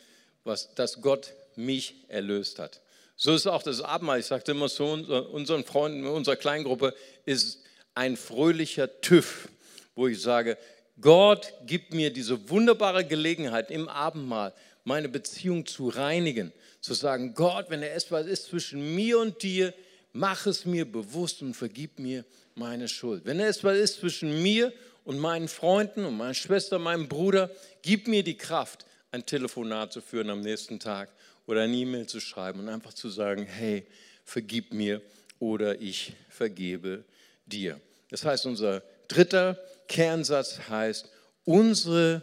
[0.45, 2.81] was, dass Gott mich erlöst hat.
[3.17, 4.19] So ist auch das Abendmahl.
[4.19, 7.63] Ich sagte immer so, unseren Freunden, unserer Kleingruppe ist
[7.95, 9.49] ein fröhlicher TÜV,
[9.95, 10.59] wo ich sage,
[11.01, 14.53] Gott gibt mir diese wunderbare Gelegenheit im Abendmahl,
[14.85, 19.75] meine Beziehung zu reinigen, zu sagen, Gott, wenn er etwas ist zwischen mir und dir,
[20.13, 23.25] mach es mir bewusst und vergib mir meine Schuld.
[23.25, 24.73] Wenn es was ist zwischen mir
[25.05, 27.51] und meinen Freunden und meiner Schwester, meinem Bruder,
[27.83, 31.11] gib mir die Kraft, ein Telefonat zu führen am nächsten Tag
[31.47, 33.87] oder eine E-Mail zu schreiben und einfach zu sagen, hey,
[34.25, 35.03] vergib mir
[35.39, 37.05] oder ich vergebe
[37.47, 37.81] dir.
[38.11, 41.11] Das heißt, unser dritter Kernsatz heißt,
[41.45, 42.23] unsere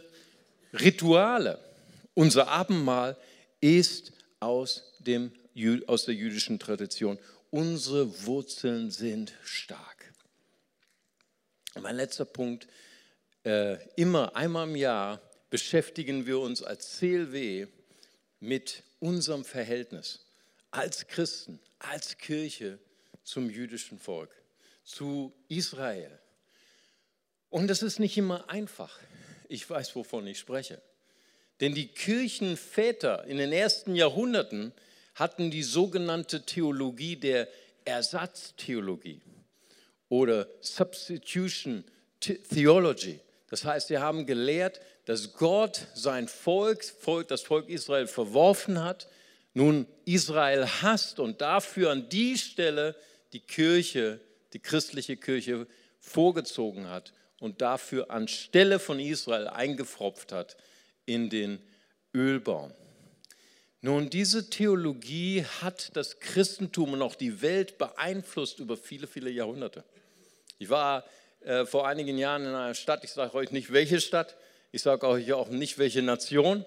[0.72, 1.58] Rituale,
[2.14, 3.16] unser Abendmahl
[3.60, 5.32] ist aus, dem,
[5.86, 7.18] aus der jüdischen Tradition
[7.50, 10.12] unsere Wurzeln sind stark.
[11.80, 12.66] Mein letzter Punkt,
[13.44, 15.20] äh, immer einmal im Jahr
[15.50, 17.66] beschäftigen wir uns als CLW
[18.40, 20.24] mit unserem Verhältnis
[20.72, 22.78] als Christen, als Kirche
[23.22, 24.30] zum jüdischen Volk,
[24.84, 26.18] zu Israel.
[27.50, 28.98] Und das ist nicht immer einfach.
[29.48, 30.82] Ich weiß, wovon ich spreche.
[31.60, 34.72] Denn die Kirchenväter in den ersten Jahrhunderten
[35.14, 37.48] hatten die sogenannte Theologie der
[37.84, 39.20] Ersatztheologie
[40.08, 41.84] oder Substitution
[42.20, 43.20] Theology.
[43.50, 46.84] Das heißt, sie haben gelehrt, dass Gott sein Volk,
[47.28, 49.08] das Volk Israel verworfen hat,
[49.54, 52.94] nun Israel hasst und dafür an die Stelle
[53.32, 54.20] die Kirche,
[54.52, 55.66] die christliche Kirche
[56.00, 60.56] vorgezogen hat und dafür anstelle von Israel eingefropft hat
[61.06, 61.60] in den
[62.14, 62.72] Ölbaum.
[63.80, 69.82] Nun, diese Theologie hat das Christentum und auch die Welt beeinflusst über viele, viele Jahrhunderte.
[70.58, 71.04] Ich war
[71.40, 74.36] äh, vor einigen Jahren in einer Stadt, ich sage euch nicht welche Stadt,
[74.70, 76.64] ich sage euch auch nicht welche Nation.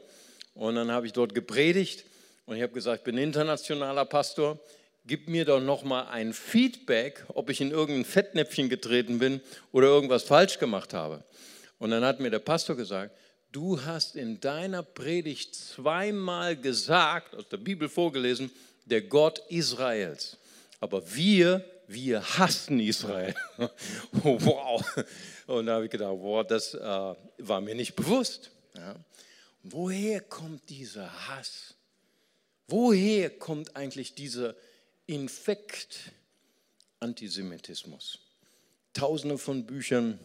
[0.54, 2.04] Und dann habe ich dort gepredigt
[2.46, 4.60] und ich habe gesagt, ich bin internationaler Pastor,
[5.06, 9.40] gib mir doch nochmal ein Feedback, ob ich in irgendein Fettnäpfchen getreten bin
[9.72, 11.24] oder irgendwas falsch gemacht habe.
[11.78, 13.16] Und dann hat mir der Pastor gesagt,
[13.56, 18.52] du hast in deiner Predigt zweimal gesagt, aus der Bibel vorgelesen,
[18.84, 20.38] der Gott Israels.
[20.82, 23.34] Aber wir, wir hassen Israel.
[24.12, 24.84] wow.
[25.48, 28.52] Und da habe ich gedacht, wow, das äh, war mir nicht bewusst.
[28.76, 28.96] Ja.
[29.64, 31.76] Woher kommt dieser Hass?
[32.68, 34.54] Woher kommt eigentlich dieser
[35.06, 36.12] Infekt
[37.00, 38.20] Antisemitismus?
[38.92, 40.20] Tausende von Büchern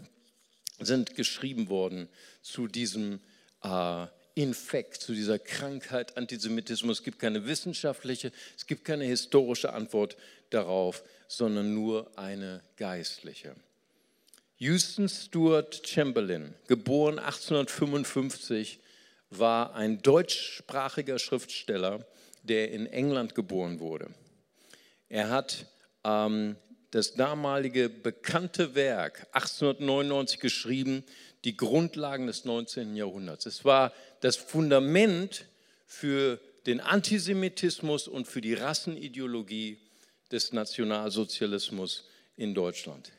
[0.81, 2.09] sind geschrieben worden
[2.43, 3.21] zu diesem
[3.63, 6.99] äh, Infekt, zu dieser Krankheit Antisemitismus.
[6.99, 10.17] Es gibt keine wissenschaftliche, es gibt keine historische Antwort
[10.51, 13.55] darauf, sondern nur eine geistliche.
[14.59, 18.79] Houston Stuart Chamberlain, geboren 1855,
[19.31, 22.07] war ein deutschsprachiger Schriftsteller,
[22.43, 24.11] der in England geboren wurde.
[25.09, 25.67] Er hat
[26.05, 26.57] ähm,
[26.91, 31.05] das damalige bekannte Werk 1899 geschrieben,
[31.45, 32.97] die Grundlagen des 19.
[32.97, 33.47] Jahrhunderts.
[33.47, 35.47] Es war das Fundament
[35.87, 39.79] für den Antisemitismus und für die Rassenideologie
[40.31, 42.05] des Nationalsozialismus
[42.37, 43.11] in Deutschland.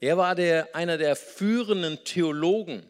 [0.00, 2.82] Er war der, einer der führenden Theologen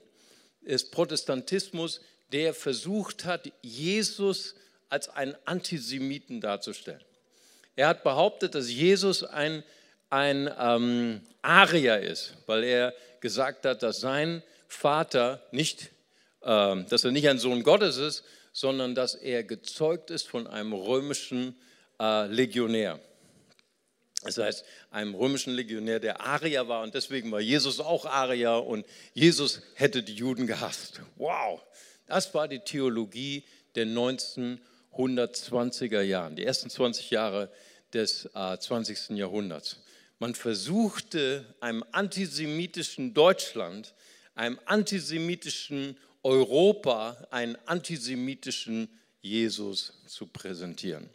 [0.63, 2.01] des Protestantismus,
[2.33, 4.55] der versucht hat, Jesus
[4.89, 7.05] als einen Antisemiten darzustellen.
[7.77, 9.63] Er hat behauptet, dass Jesus ein,
[10.13, 15.91] ein ähm, Arier ist, weil er gesagt hat, dass sein Vater nicht,
[16.43, 20.75] äh, dass er nicht ein Sohn Gottes ist, sondern dass er gezeugt ist von einem
[20.75, 21.57] römischen
[21.99, 23.01] äh, Legionär.
[24.23, 28.85] Das heißt, einem römischen Legionär, der Arier war und deswegen war Jesus auch Arier und
[29.15, 31.01] Jesus hätte die Juden gehasst.
[31.17, 31.63] Wow,
[32.07, 33.45] das war die Theologie
[33.75, 37.49] der 1920er Jahren, die ersten 20 Jahre
[37.95, 39.17] des äh, 20.
[39.17, 39.79] Jahrhunderts.
[40.23, 43.93] Man versuchte einem antisemitischen Deutschland,
[44.37, 48.89] einem antisemitischen Europa, einen antisemitischen
[49.21, 51.11] Jesus zu präsentieren.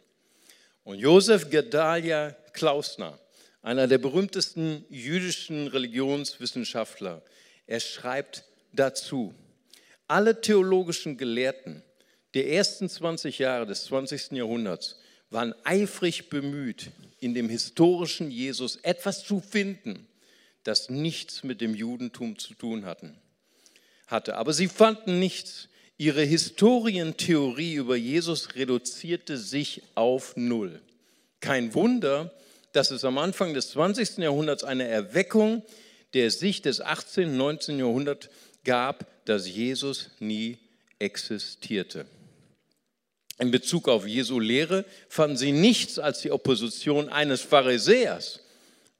[0.84, 3.18] Und Josef Gedalia Klausner,
[3.62, 7.22] einer der berühmtesten jüdischen Religionswissenschaftler,
[7.66, 8.44] er schreibt
[8.74, 9.34] dazu,
[10.06, 11.82] alle theologischen Gelehrten
[12.34, 14.32] der ersten 20 Jahre des 20.
[14.32, 14.96] Jahrhunderts
[15.30, 20.06] waren eifrig bemüht, in dem historischen Jesus etwas zu finden,
[20.62, 23.16] das nichts mit dem Judentum zu tun hatten,
[24.06, 24.36] hatte.
[24.36, 25.68] Aber sie fanden nichts.
[25.96, 30.80] Ihre Historientheorie über Jesus reduzierte sich auf Null.
[31.40, 32.32] Kein Wunder,
[32.72, 34.18] dass es am Anfang des 20.
[34.18, 35.62] Jahrhunderts eine Erweckung
[36.14, 37.30] der Sicht des 18.
[37.30, 37.78] und 19.
[37.78, 38.28] Jahrhunderts
[38.64, 40.58] gab, dass Jesus nie
[40.98, 42.06] existierte.
[43.38, 48.40] In Bezug auf Jesu Lehre fanden sie nichts als die Opposition eines Pharisäers.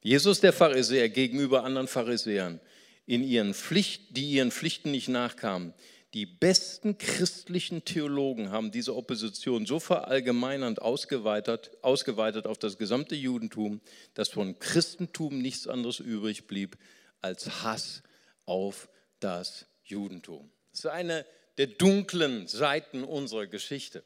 [0.00, 2.60] Jesus der Pharisäer gegenüber anderen Pharisäern,
[3.04, 5.74] in ihren Pflicht, die ihren Pflichten nicht nachkamen.
[6.14, 13.80] Die besten christlichen Theologen haben diese Opposition so verallgemeinernd ausgeweitet, ausgeweitet auf das gesamte Judentum,
[14.14, 16.78] dass von Christentum nichts anderes übrig blieb
[17.20, 18.02] als Hass
[18.46, 18.88] auf
[19.20, 20.50] das Judentum.
[20.70, 21.26] Das ist eine
[21.58, 24.02] der dunklen Seiten unserer Geschichte,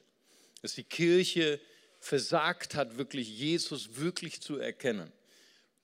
[0.63, 1.61] dass die Kirche
[1.99, 5.13] versagt hat, wirklich Jesus wirklich zu erkennen.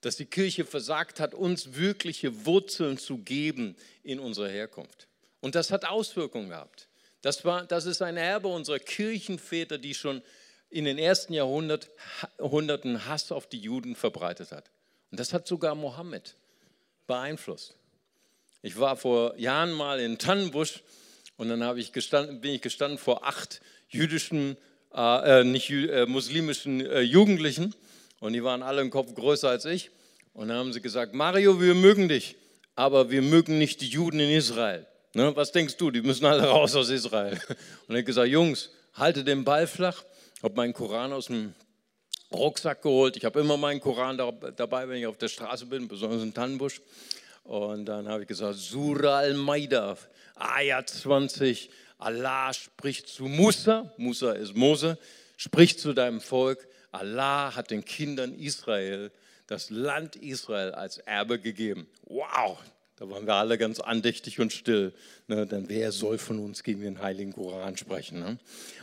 [0.01, 5.09] Dass die Kirche versagt hat, uns wirkliche Wurzeln zu geben in unserer Herkunft.
[5.41, 6.89] Und das hat Auswirkungen gehabt.
[7.21, 10.23] Das, war, das ist ein Erbe unserer Kirchenväter, die schon
[10.71, 14.71] in den ersten Jahrhunderten Hass auf die Juden verbreitet hat.
[15.11, 16.37] Und das hat sogar Mohammed
[17.07, 17.75] beeinflusst.
[18.63, 20.83] Ich war vor Jahren mal in Tannenbusch
[21.37, 24.57] und dann ich gestanden, bin ich gestanden vor acht jüdischen,
[24.95, 27.75] äh, äh nicht äh, muslimischen äh, Jugendlichen
[28.21, 29.91] und die waren alle im Kopf größer als ich.
[30.33, 32.37] Und dann haben sie gesagt, Mario, wir mögen dich,
[32.75, 34.87] aber wir mögen nicht die Juden in Israel.
[35.15, 35.91] Ne, was denkst du?
[35.91, 37.41] Die müssen alle raus aus Israel.
[37.89, 40.05] Und hat gesagt, Jungs, halte den Ball flach.
[40.37, 41.55] Ich habe meinen Koran aus dem
[42.31, 43.17] Rucksack geholt.
[43.17, 46.81] Ich habe immer meinen Koran dabei, wenn ich auf der Straße bin, besonders in Tannenbusch.
[47.45, 49.97] Und dann habe ich gesagt, Surah al-Maida,
[50.35, 54.99] Ayat 20, Allah spricht zu Musa, Musa ist Mose,
[55.37, 59.11] spricht zu deinem Volk, Allah hat den Kindern Israel
[59.49, 61.89] das Land Israel als Erbe gegeben.
[62.05, 62.59] Wow,
[62.97, 64.93] da waren wir alle ganz andächtig und still.
[65.27, 65.47] Ne?
[65.47, 68.21] Denn wer soll von uns gegen den Heiligen Koran sprechen?
[68.21, 68.39] Ne?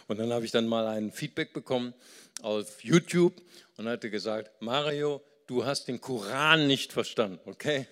[0.08, 1.94] Und dann habe ich dann mal ein Feedback bekommen
[2.42, 3.34] auf YouTube
[3.78, 7.88] und hatte gesagt, Mario, du hast den Koran nicht verstanden, okay?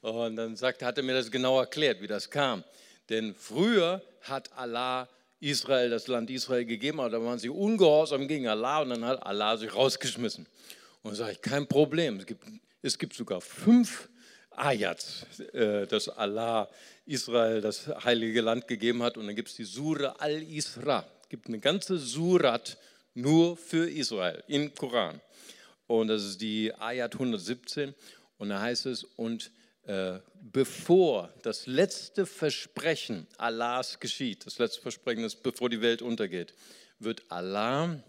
[0.00, 2.64] Und dann sagt, hat er mir das genau erklärt, wie das kam.
[3.08, 5.08] Denn früher hat Allah
[5.40, 9.24] Israel, das Land Israel gegeben, aber da waren sie ungehorsam gegen Allah und dann hat
[9.24, 10.46] Allah sich rausgeschmissen.
[11.02, 12.44] Und sage ich, kein Problem, es gibt,
[12.80, 14.08] es gibt sogar fünf
[14.56, 16.70] Ayat, äh, dass Allah
[17.06, 19.18] Israel das heilige Land gegeben hat.
[19.18, 21.04] Und dann gibt es die Sura al-Isra.
[21.22, 22.78] Es gibt eine ganze Surat
[23.14, 25.20] nur für Israel im Koran.
[25.86, 27.94] Und das ist die Ayat 117.
[28.38, 29.50] Und da heißt es, und
[29.86, 36.54] äh, bevor das letzte Versprechen Allahs geschieht, das letzte Versprechen ist, bevor die Welt untergeht,
[36.98, 38.02] wird Allah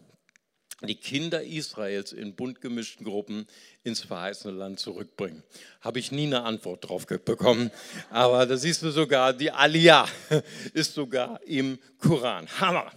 [0.81, 3.47] die Kinder Israels in bunt gemischten Gruppen
[3.83, 5.43] ins verheißene Land zurückbringen.
[5.81, 7.71] Habe ich nie eine Antwort drauf bekommen,
[8.09, 10.07] aber da siehst du sogar, die Aliyah
[10.73, 12.47] ist sogar im Koran.
[12.59, 12.91] Hammer!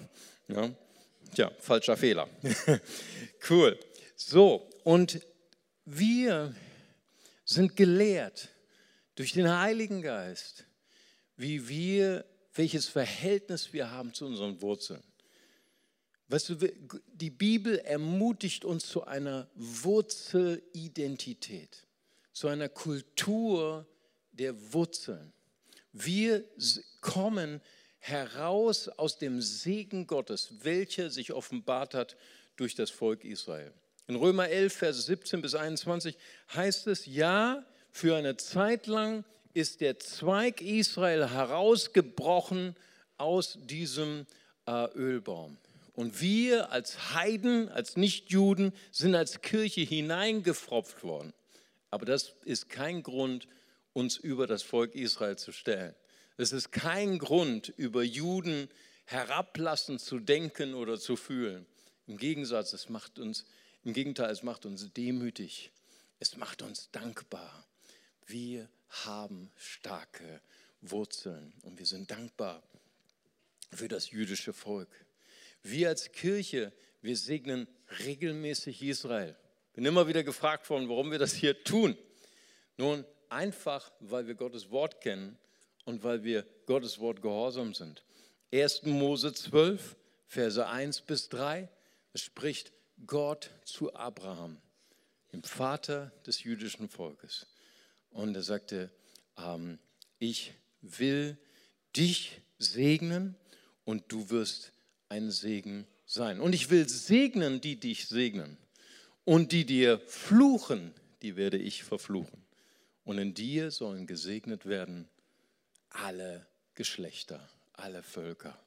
[0.49, 0.71] Ja.
[1.35, 2.29] Tja, falscher Fehler.
[3.51, 3.79] cool.
[4.17, 5.21] So, und
[5.85, 6.55] wir
[7.45, 8.49] sind gelehrt
[9.19, 10.65] durch den Heiligen Geist,
[11.37, 15.03] wie wir, welches Verhältnis wir haben zu unseren Wurzeln.
[16.29, 16.55] Weißt du,
[17.15, 21.85] die Bibel ermutigt uns zu einer Wurzelidentität,
[22.33, 23.89] zu einer Kultur
[24.31, 25.33] der Wurzeln.
[25.93, 26.45] Wir
[27.01, 27.61] kommen
[27.99, 32.17] heraus aus dem Segen Gottes, welcher sich offenbart hat
[32.55, 33.73] durch das Volk Israel.
[34.07, 36.17] In Römer 11, Vers 17 bis 21
[36.55, 37.67] heißt es, ja,
[37.99, 42.77] für eine Zeit lang ist der Zweig Israel herausgebrochen
[43.17, 44.25] aus diesem
[44.69, 45.59] äh, Ölbaum.
[45.95, 51.33] Und wir als Heiden, als Nichtjuden sind als Kirche hineingefropft worden.
[51.91, 53.49] Aber das ist kein Grund,
[53.95, 55.97] uns über das Volk Israel zu stellen.
[56.37, 58.69] Es ist kein Grund, über Juden
[59.07, 61.67] herablassend zu denken oder zu fühlen.
[62.07, 63.45] Im Gegensatz, es macht uns,
[63.83, 65.73] im Gegenteil, es macht uns demütig.
[66.21, 67.68] Es macht uns dankbar.
[68.29, 70.43] Wir haben starke
[70.83, 72.63] Wurzeln und wir sind dankbar
[73.73, 74.91] für das jüdische Volk.
[75.63, 77.67] Wir als Kirche, wir segnen
[78.05, 79.35] regelmäßig Israel.
[79.73, 81.97] Bin immer wieder gefragt worden, warum wir das hier tun.
[82.77, 85.39] Nun, einfach, weil wir Gottes Wort kennen
[85.87, 88.05] und weil wir Gottes Wort gehorsam sind.
[88.53, 88.83] 1.
[88.83, 91.67] Mose 12, Verse 1 bis 3,
[92.13, 92.73] es spricht
[93.07, 94.61] Gott zu Abraham,
[95.33, 97.47] dem Vater des jüdischen Volkes.
[98.19, 98.91] Und er sagte,
[99.37, 99.79] ähm,
[100.19, 101.39] ich will
[101.95, 103.37] dich segnen
[103.85, 104.73] und du wirst
[105.09, 106.41] ein Segen sein.
[106.41, 108.57] Und ich will segnen, die dich segnen.
[109.25, 112.43] Und die dir fluchen, die werde ich verfluchen.
[113.05, 115.09] Und in dir sollen gesegnet werden
[115.91, 118.59] alle Geschlechter, alle Völker.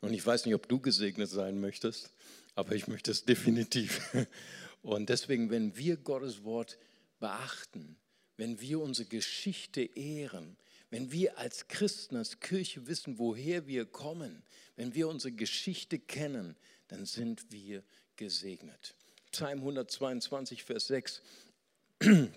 [0.00, 2.14] Und ich weiß nicht, ob du gesegnet sein möchtest,
[2.54, 4.00] aber ich möchte es definitiv.
[4.80, 6.78] Und deswegen, wenn wir Gottes Wort
[7.20, 7.98] beachten,
[8.38, 10.56] wenn wir unsere Geschichte ehren,
[10.90, 14.42] wenn wir als Christen, als Kirche wissen, woher wir kommen,
[14.76, 17.82] wenn wir unsere Geschichte kennen, dann sind wir
[18.16, 18.94] gesegnet.
[19.30, 21.22] Psalm 122, Vers 6.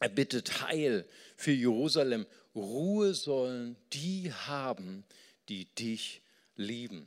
[0.00, 2.26] Er bittet Heil für Jerusalem.
[2.54, 5.04] Ruhe sollen die haben,
[5.48, 6.20] die dich
[6.56, 7.06] lieben.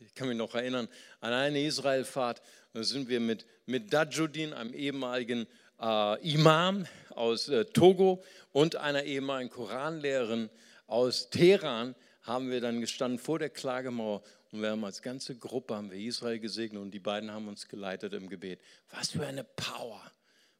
[0.00, 0.88] Ich kann mich noch erinnern
[1.20, 2.42] an eine Israelfahrt.
[2.72, 5.46] Da sind wir mit, mit Dajudin, einem ehemaligen
[5.84, 10.48] äh, Imam aus äh, Togo und einer ehemaligen Koranlehrerin
[10.86, 15.74] aus Teheran, haben wir dann gestanden vor der Klagemauer und wir haben als ganze Gruppe
[15.74, 18.60] haben wir Israel gesegnet und die beiden haben uns geleitet im Gebet.
[18.92, 20.00] Was für eine Power,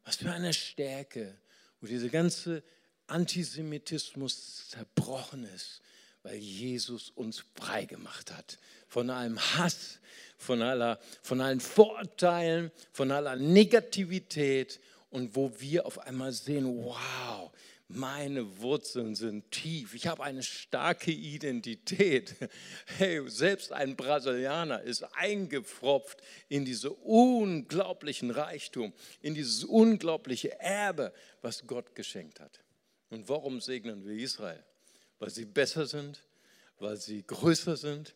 [0.03, 1.35] was für eine Stärke,
[1.81, 2.61] wo dieser ganze
[3.07, 5.81] Antisemitismus zerbrochen ist,
[6.21, 9.99] weil Jesus uns frei gemacht hat von allem Hass,
[10.37, 14.79] von, aller, von allen Vorurteilen, von aller Negativität
[15.15, 17.49] und wo wir auf einmal sehen, wow,
[17.87, 19.93] meine Wurzeln sind tief.
[19.93, 22.35] Ich habe eine starke Identität.
[22.97, 31.65] Hey, selbst ein Brasilianer ist eingepfropft in diese unglaublichen Reichtum, in dieses unglaubliche Erbe, was
[31.65, 32.59] Gott geschenkt hat.
[33.09, 34.65] Und warum segnen wir Israel?
[35.19, 36.19] Weil sie besser sind,
[36.77, 38.15] weil sie größer sind.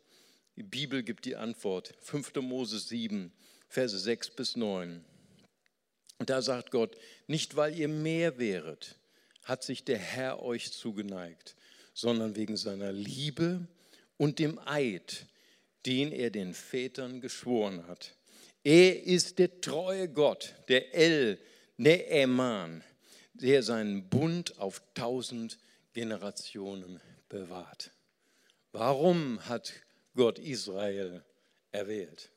[0.57, 1.93] Die Bibel gibt die Antwort.
[2.01, 2.35] 5.
[2.41, 3.31] Mose 7,
[3.69, 5.05] Verse 6 bis 9.
[6.19, 8.95] Und da sagt Gott, nicht weil ihr mehr wäret,
[9.43, 11.55] hat sich der Herr euch zugeneigt,
[11.93, 13.67] sondern wegen seiner Liebe
[14.17, 15.25] und dem Eid,
[15.85, 18.15] den er den Vätern geschworen hat.
[18.63, 21.39] Er ist der treue Gott, der El
[21.77, 22.83] Neeman,
[23.33, 25.57] der seinen Bund auf tausend
[25.93, 27.91] Generationen bewahrt.
[28.73, 29.73] Warum hat
[30.13, 31.23] Gott Israel
[31.71, 32.29] erwählt?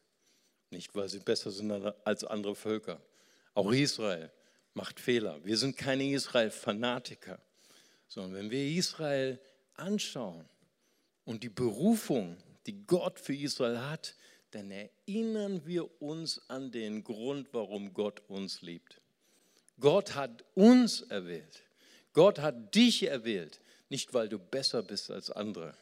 [0.71, 1.73] Nicht, weil sie besser sind
[2.05, 3.03] als andere Völker.
[3.55, 4.31] Auch Israel
[4.75, 5.45] macht Fehler.
[5.45, 7.38] Wir sind keine Israel-Fanatiker,
[8.09, 9.38] sondern wenn wir Israel
[9.75, 10.44] anschauen
[11.25, 12.37] und die Berufung,
[12.67, 14.15] die Gott für Israel hat,
[14.53, 19.00] dann erinnern wir uns an den Grund, warum Gott uns liebt.
[19.81, 21.63] Gott hat uns erwählt.
[22.13, 25.75] Gott hat dich erwählt, nicht weil du besser bist als andere,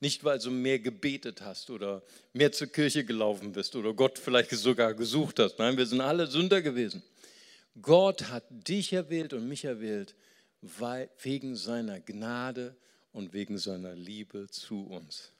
[0.00, 2.02] nicht weil du mehr gebetet hast oder
[2.32, 5.58] mehr zur Kirche gelaufen bist oder Gott vielleicht sogar gesucht hast.
[5.58, 7.02] Nein, wir sind alle Sünder gewesen.
[7.82, 10.14] Gott hat dich erwählt und mich erwählt
[11.22, 12.76] wegen seiner Gnade
[13.12, 15.32] und wegen seiner Liebe zu uns.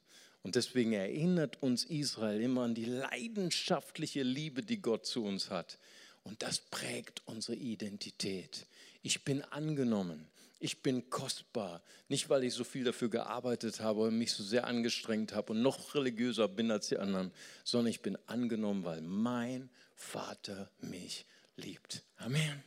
[0.43, 5.79] Und deswegen erinnert uns Israel immer an die leidenschaftliche Liebe, die Gott zu uns hat.
[6.23, 8.67] Und das prägt unsere Identität.
[9.03, 10.29] Ich bin angenommen.
[10.59, 11.83] Ich bin kostbar.
[12.09, 15.63] Nicht, weil ich so viel dafür gearbeitet habe und mich so sehr angestrengt habe und
[15.63, 17.33] noch religiöser bin als die anderen,
[17.65, 21.27] sondern ich bin angenommen, weil mein Vater mich
[21.57, 22.03] liebt.
[22.19, 22.63] Amen.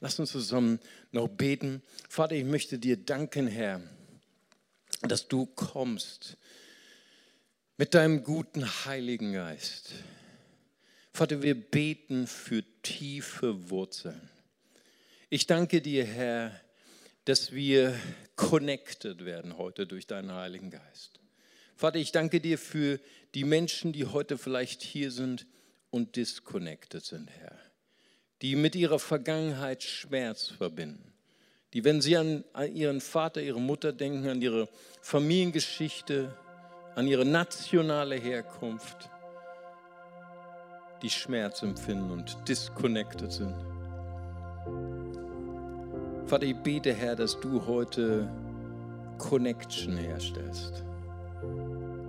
[0.00, 0.80] Lass uns zusammen
[1.12, 1.82] noch beten.
[2.08, 3.80] Vater, ich möchte dir danken, Herr,
[5.02, 6.36] dass du kommst
[7.76, 9.92] mit deinem guten Heiligen Geist.
[11.12, 14.30] Vater, wir beten für tiefe Wurzeln.
[15.28, 16.58] Ich danke dir, Herr,
[17.24, 17.98] dass wir
[18.36, 21.20] connected werden heute durch deinen Heiligen Geist.
[21.76, 23.00] Vater, ich danke dir für
[23.34, 25.46] die Menschen, die heute vielleicht hier sind
[25.90, 27.69] und disconnected sind, Herr.
[28.42, 31.12] Die mit ihrer Vergangenheit Schmerz verbinden.
[31.72, 34.68] Die, wenn sie an ihren Vater, ihre Mutter denken, an ihre
[35.02, 36.34] Familiengeschichte,
[36.94, 39.10] an ihre nationale Herkunft,
[41.02, 43.54] die Schmerz empfinden und disconnected sind.
[46.26, 48.28] Vater, ich bete, Herr, dass du heute
[49.18, 50.84] Connection herstellst,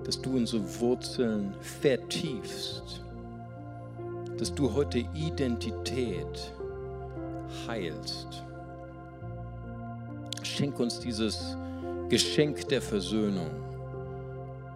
[0.04, 3.04] dass du unsere Wurzeln vertiefst,
[4.42, 6.52] dass du heute Identität
[7.68, 8.44] heilst.
[10.42, 11.56] Schenk uns dieses
[12.10, 13.52] Geschenk der Versöhnung,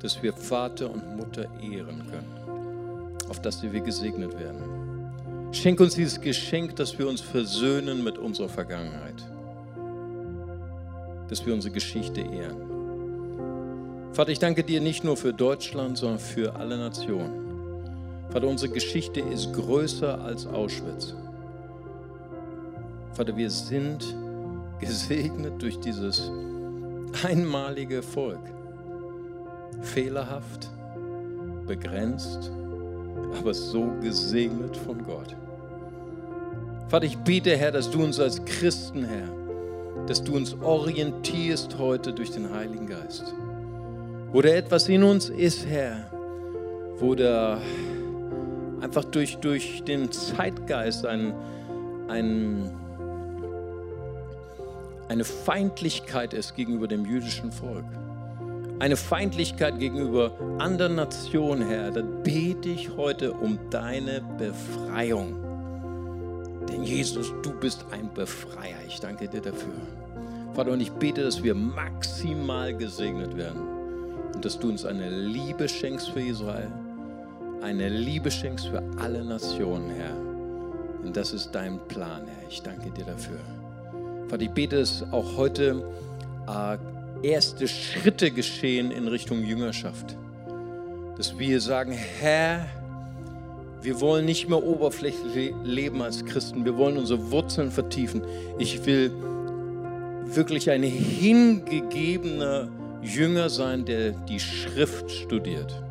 [0.03, 5.49] dass wir Vater und Mutter ehren können, auf dass wir gesegnet werden.
[5.51, 9.25] Schenk uns dieses Geschenk, dass wir uns versöhnen mit unserer Vergangenheit
[11.27, 14.13] dass wir unsere Geschichte ehren.
[14.13, 17.44] Vater, ich danke dir nicht nur für Deutschland, sondern für alle Nationen.
[18.35, 21.15] Vater, unsere Geschichte ist größer als Auschwitz.
[23.13, 24.13] Vater, wir sind
[24.77, 26.29] gesegnet durch dieses
[27.23, 28.41] einmalige Volk.
[29.83, 30.69] Fehlerhaft,
[31.65, 32.51] begrenzt,
[33.39, 35.33] aber so gesegnet von Gott.
[36.89, 39.29] Vater, ich bete, Herr, dass du uns als Christen, Herr,
[40.07, 43.33] dass du uns orientierst heute durch den Heiligen Geist.
[44.33, 46.11] Wo da etwas in uns ist, Herr,
[46.99, 47.61] wo da
[48.81, 51.33] einfach durch, durch den Zeitgeist ein,
[52.07, 52.69] ein,
[55.07, 57.85] eine Feindlichkeit ist gegenüber dem jüdischen Volk.
[58.79, 65.35] Eine Feindlichkeit gegenüber anderen Nationen, Herr, dann bete ich heute um deine Befreiung.
[66.69, 68.75] Denn Jesus, du bist ein Befreier.
[68.87, 69.73] Ich danke dir dafür.
[70.53, 73.61] Vater, und ich bete, dass wir maximal gesegnet werden
[74.33, 76.71] und dass du uns eine Liebe schenkst für Israel,
[77.61, 80.15] eine Liebe schenkst für alle Nationen, Herr.
[81.03, 82.49] Und das ist dein Plan, Herr.
[82.49, 83.39] Ich danke dir dafür.
[84.27, 85.83] Vater, ich bete, dass auch heute
[86.47, 86.77] äh,
[87.27, 90.17] erste Schritte geschehen in Richtung Jüngerschaft.
[91.17, 92.67] Dass wir sagen, Herr,
[93.81, 96.65] wir wollen nicht mehr oberflächlich leben als Christen.
[96.65, 98.23] Wir wollen unsere Wurzeln vertiefen.
[98.57, 99.11] Ich will
[100.25, 102.67] wirklich ein hingegebener
[103.03, 105.83] Jünger sein, der die Schrift studiert.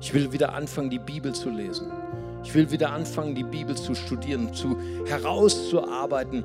[0.00, 1.90] Ich will wieder anfangen, die Bibel zu lesen.
[2.42, 4.76] Ich will wieder anfangen, die Bibel zu studieren, zu
[5.06, 6.44] herauszuarbeiten,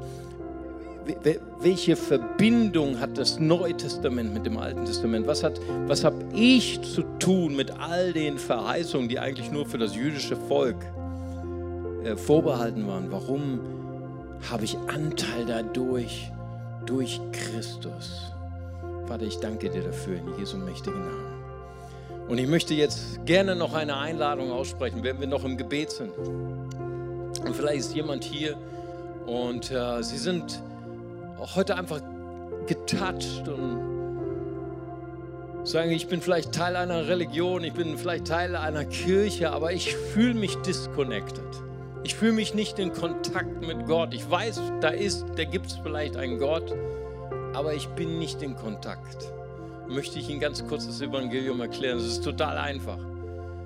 [1.60, 5.28] welche Verbindung hat das Neue Testament mit dem Alten Testament?
[5.28, 5.44] Was,
[5.88, 10.36] was habe ich zu tun mit all den Verheißungen, die eigentlich nur für das jüdische
[10.36, 10.78] Volk
[12.04, 13.12] äh, vorbehalten waren?
[13.12, 13.60] Warum
[14.50, 16.32] habe ich Anteil dadurch,
[16.86, 18.32] durch Christus?
[19.06, 21.35] Vater, ich danke dir dafür in Jesu mächtigen Namen.
[22.28, 26.12] Und ich möchte jetzt gerne noch eine Einladung aussprechen, wenn wir noch im Gebet sind.
[26.18, 28.58] Und vielleicht ist jemand hier
[29.28, 30.62] und äh, Sie sind
[31.56, 32.02] heute einfach
[32.66, 33.96] getoucht und
[35.64, 39.96] sagen, ich bin vielleicht Teil einer Religion, ich bin vielleicht Teil einer Kirche, aber ich
[39.96, 41.44] fühle mich disconnected.
[42.04, 44.14] Ich fühle mich nicht in Kontakt mit Gott.
[44.14, 46.72] Ich weiß, da ist, da gibt es vielleicht einen Gott,
[47.54, 49.35] aber ich bin nicht in Kontakt.
[49.88, 51.98] Möchte ich Ihnen ganz kurz das Evangelium erklären.
[51.98, 52.98] Es ist total einfach.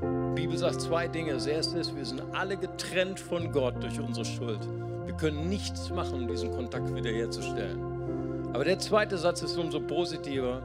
[0.02, 1.34] Die Bibel sagt zwei Dinge.
[1.34, 4.60] Das erste ist, wir sind alle getrennt von Gott durch unsere Schuld.
[5.06, 7.80] Wir können nichts machen, um diesen Kontakt wiederherzustellen.
[8.54, 10.62] Aber der zweite Satz ist umso positiver,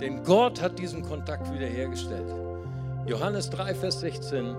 [0.00, 2.32] denn Gott hat diesen Kontakt wiederhergestellt.
[3.06, 4.56] Johannes 3, Vers 16.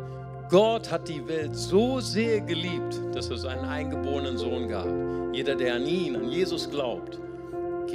[0.50, 4.88] Gott hat die Welt so sehr geliebt, dass er seinen eingeborenen Sohn gab.
[5.34, 7.18] Jeder, der an ihn, an Jesus glaubt,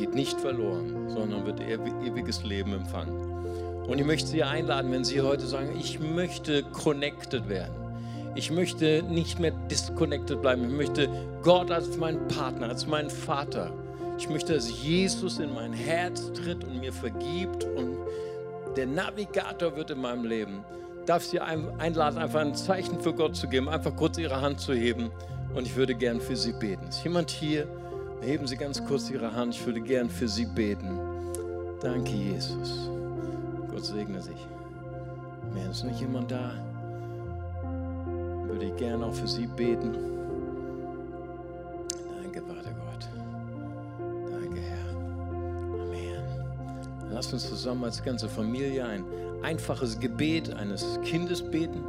[0.01, 3.85] geht nicht verloren, sondern wird ewiges Leben empfangen.
[3.87, 7.81] Und ich möchte Sie einladen, wenn Sie heute sagen, ich möchte connected werden
[8.35, 10.65] ich möchte nicht mehr disconnected bleiben.
[10.65, 11.09] Ich möchte
[11.43, 13.73] Gott als meinen Partner, als meinen Vater.
[14.19, 17.97] Ich möchte, dass Jesus in mein Herz tritt und mir vergibt und
[18.77, 20.65] der Navigator wird in meinem Leben.
[21.07, 24.75] Darf Sie einladen, einfach ein Zeichen für Gott zu geben, einfach kurz Ihre Hand zu
[24.75, 25.11] heben
[25.55, 26.87] und ich würde gern für Sie beten.
[26.89, 27.67] Ist jemand hier?
[28.23, 30.99] Heben Sie ganz kurz Ihre Hand, ich würde gern für Sie beten.
[31.81, 32.91] Danke, Jesus.
[33.71, 34.47] Gott segne sich.
[35.55, 36.53] Mehr ist nicht jemand da?
[38.47, 39.95] Würde ich gern auch für Sie beten.
[42.23, 43.09] Danke, Vater Gott.
[44.31, 45.83] Danke, Herr.
[45.83, 46.23] Amen.
[47.11, 49.03] Lass uns zusammen als ganze Familie ein
[49.43, 51.83] einfaches Gebet eines Kindes beten.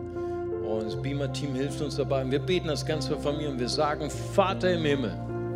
[0.66, 2.30] Und das Beamer-Team hilft uns dabei.
[2.32, 5.14] Wir beten als ganze Familie und wir sagen, Vater im Himmel.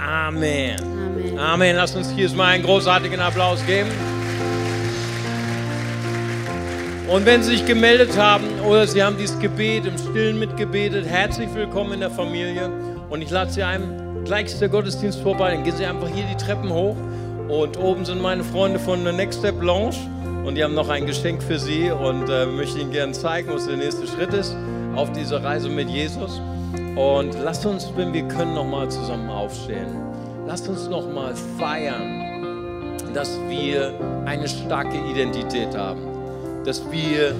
[0.00, 0.76] Amen.
[0.80, 1.38] Amen.
[1.38, 1.76] Amen.
[1.76, 3.90] Lass uns hier mal einen großartigen Applaus geben.
[7.06, 11.52] Und wenn Sie sich gemeldet haben oder Sie haben dieses Gebet im Stillen mitgebetet, herzlich
[11.54, 12.70] willkommen in der Familie.
[13.10, 16.24] Und ich lade Sie ein, gleich ist der Gottesdienst vorbei, dann gehen Sie einfach hier
[16.24, 16.96] die Treppen hoch.
[17.48, 19.96] Und oben sind meine Freunde von The Next Step Lounge
[20.44, 23.66] und die haben noch ein Geschenk für Sie und äh, möchte Ihnen gerne zeigen, was
[23.66, 24.56] der nächste Schritt ist
[24.96, 26.40] auf dieser Reise mit Jesus.
[26.96, 29.88] Und lasst uns, wenn wir können, nochmal zusammen aufstehen.
[30.46, 33.92] Lasst uns nochmal feiern, dass wir
[34.26, 36.00] eine starke Identität haben,
[36.64, 37.34] dass wir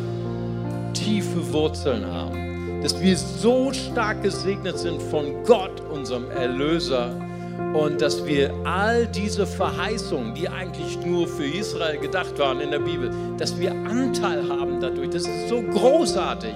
[0.92, 7.14] tiefe Wurzeln haben, dass wir so stark gesegnet sind von Gott, unserem Erlöser,
[7.74, 12.80] und dass wir all diese Verheißungen, die eigentlich nur für Israel gedacht waren in der
[12.80, 15.10] Bibel, dass wir Anteil haben dadurch.
[15.10, 16.54] Das ist so großartig.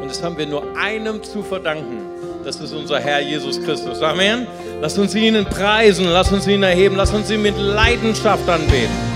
[0.00, 1.98] Und das haben wir nur einem zu verdanken.
[2.44, 4.00] Das ist unser Herr Jesus Christus.
[4.02, 4.46] Amen.
[4.80, 9.09] Lass uns ihn preisen, lass uns ihn erheben, lass uns ihn mit Leidenschaft anbeten.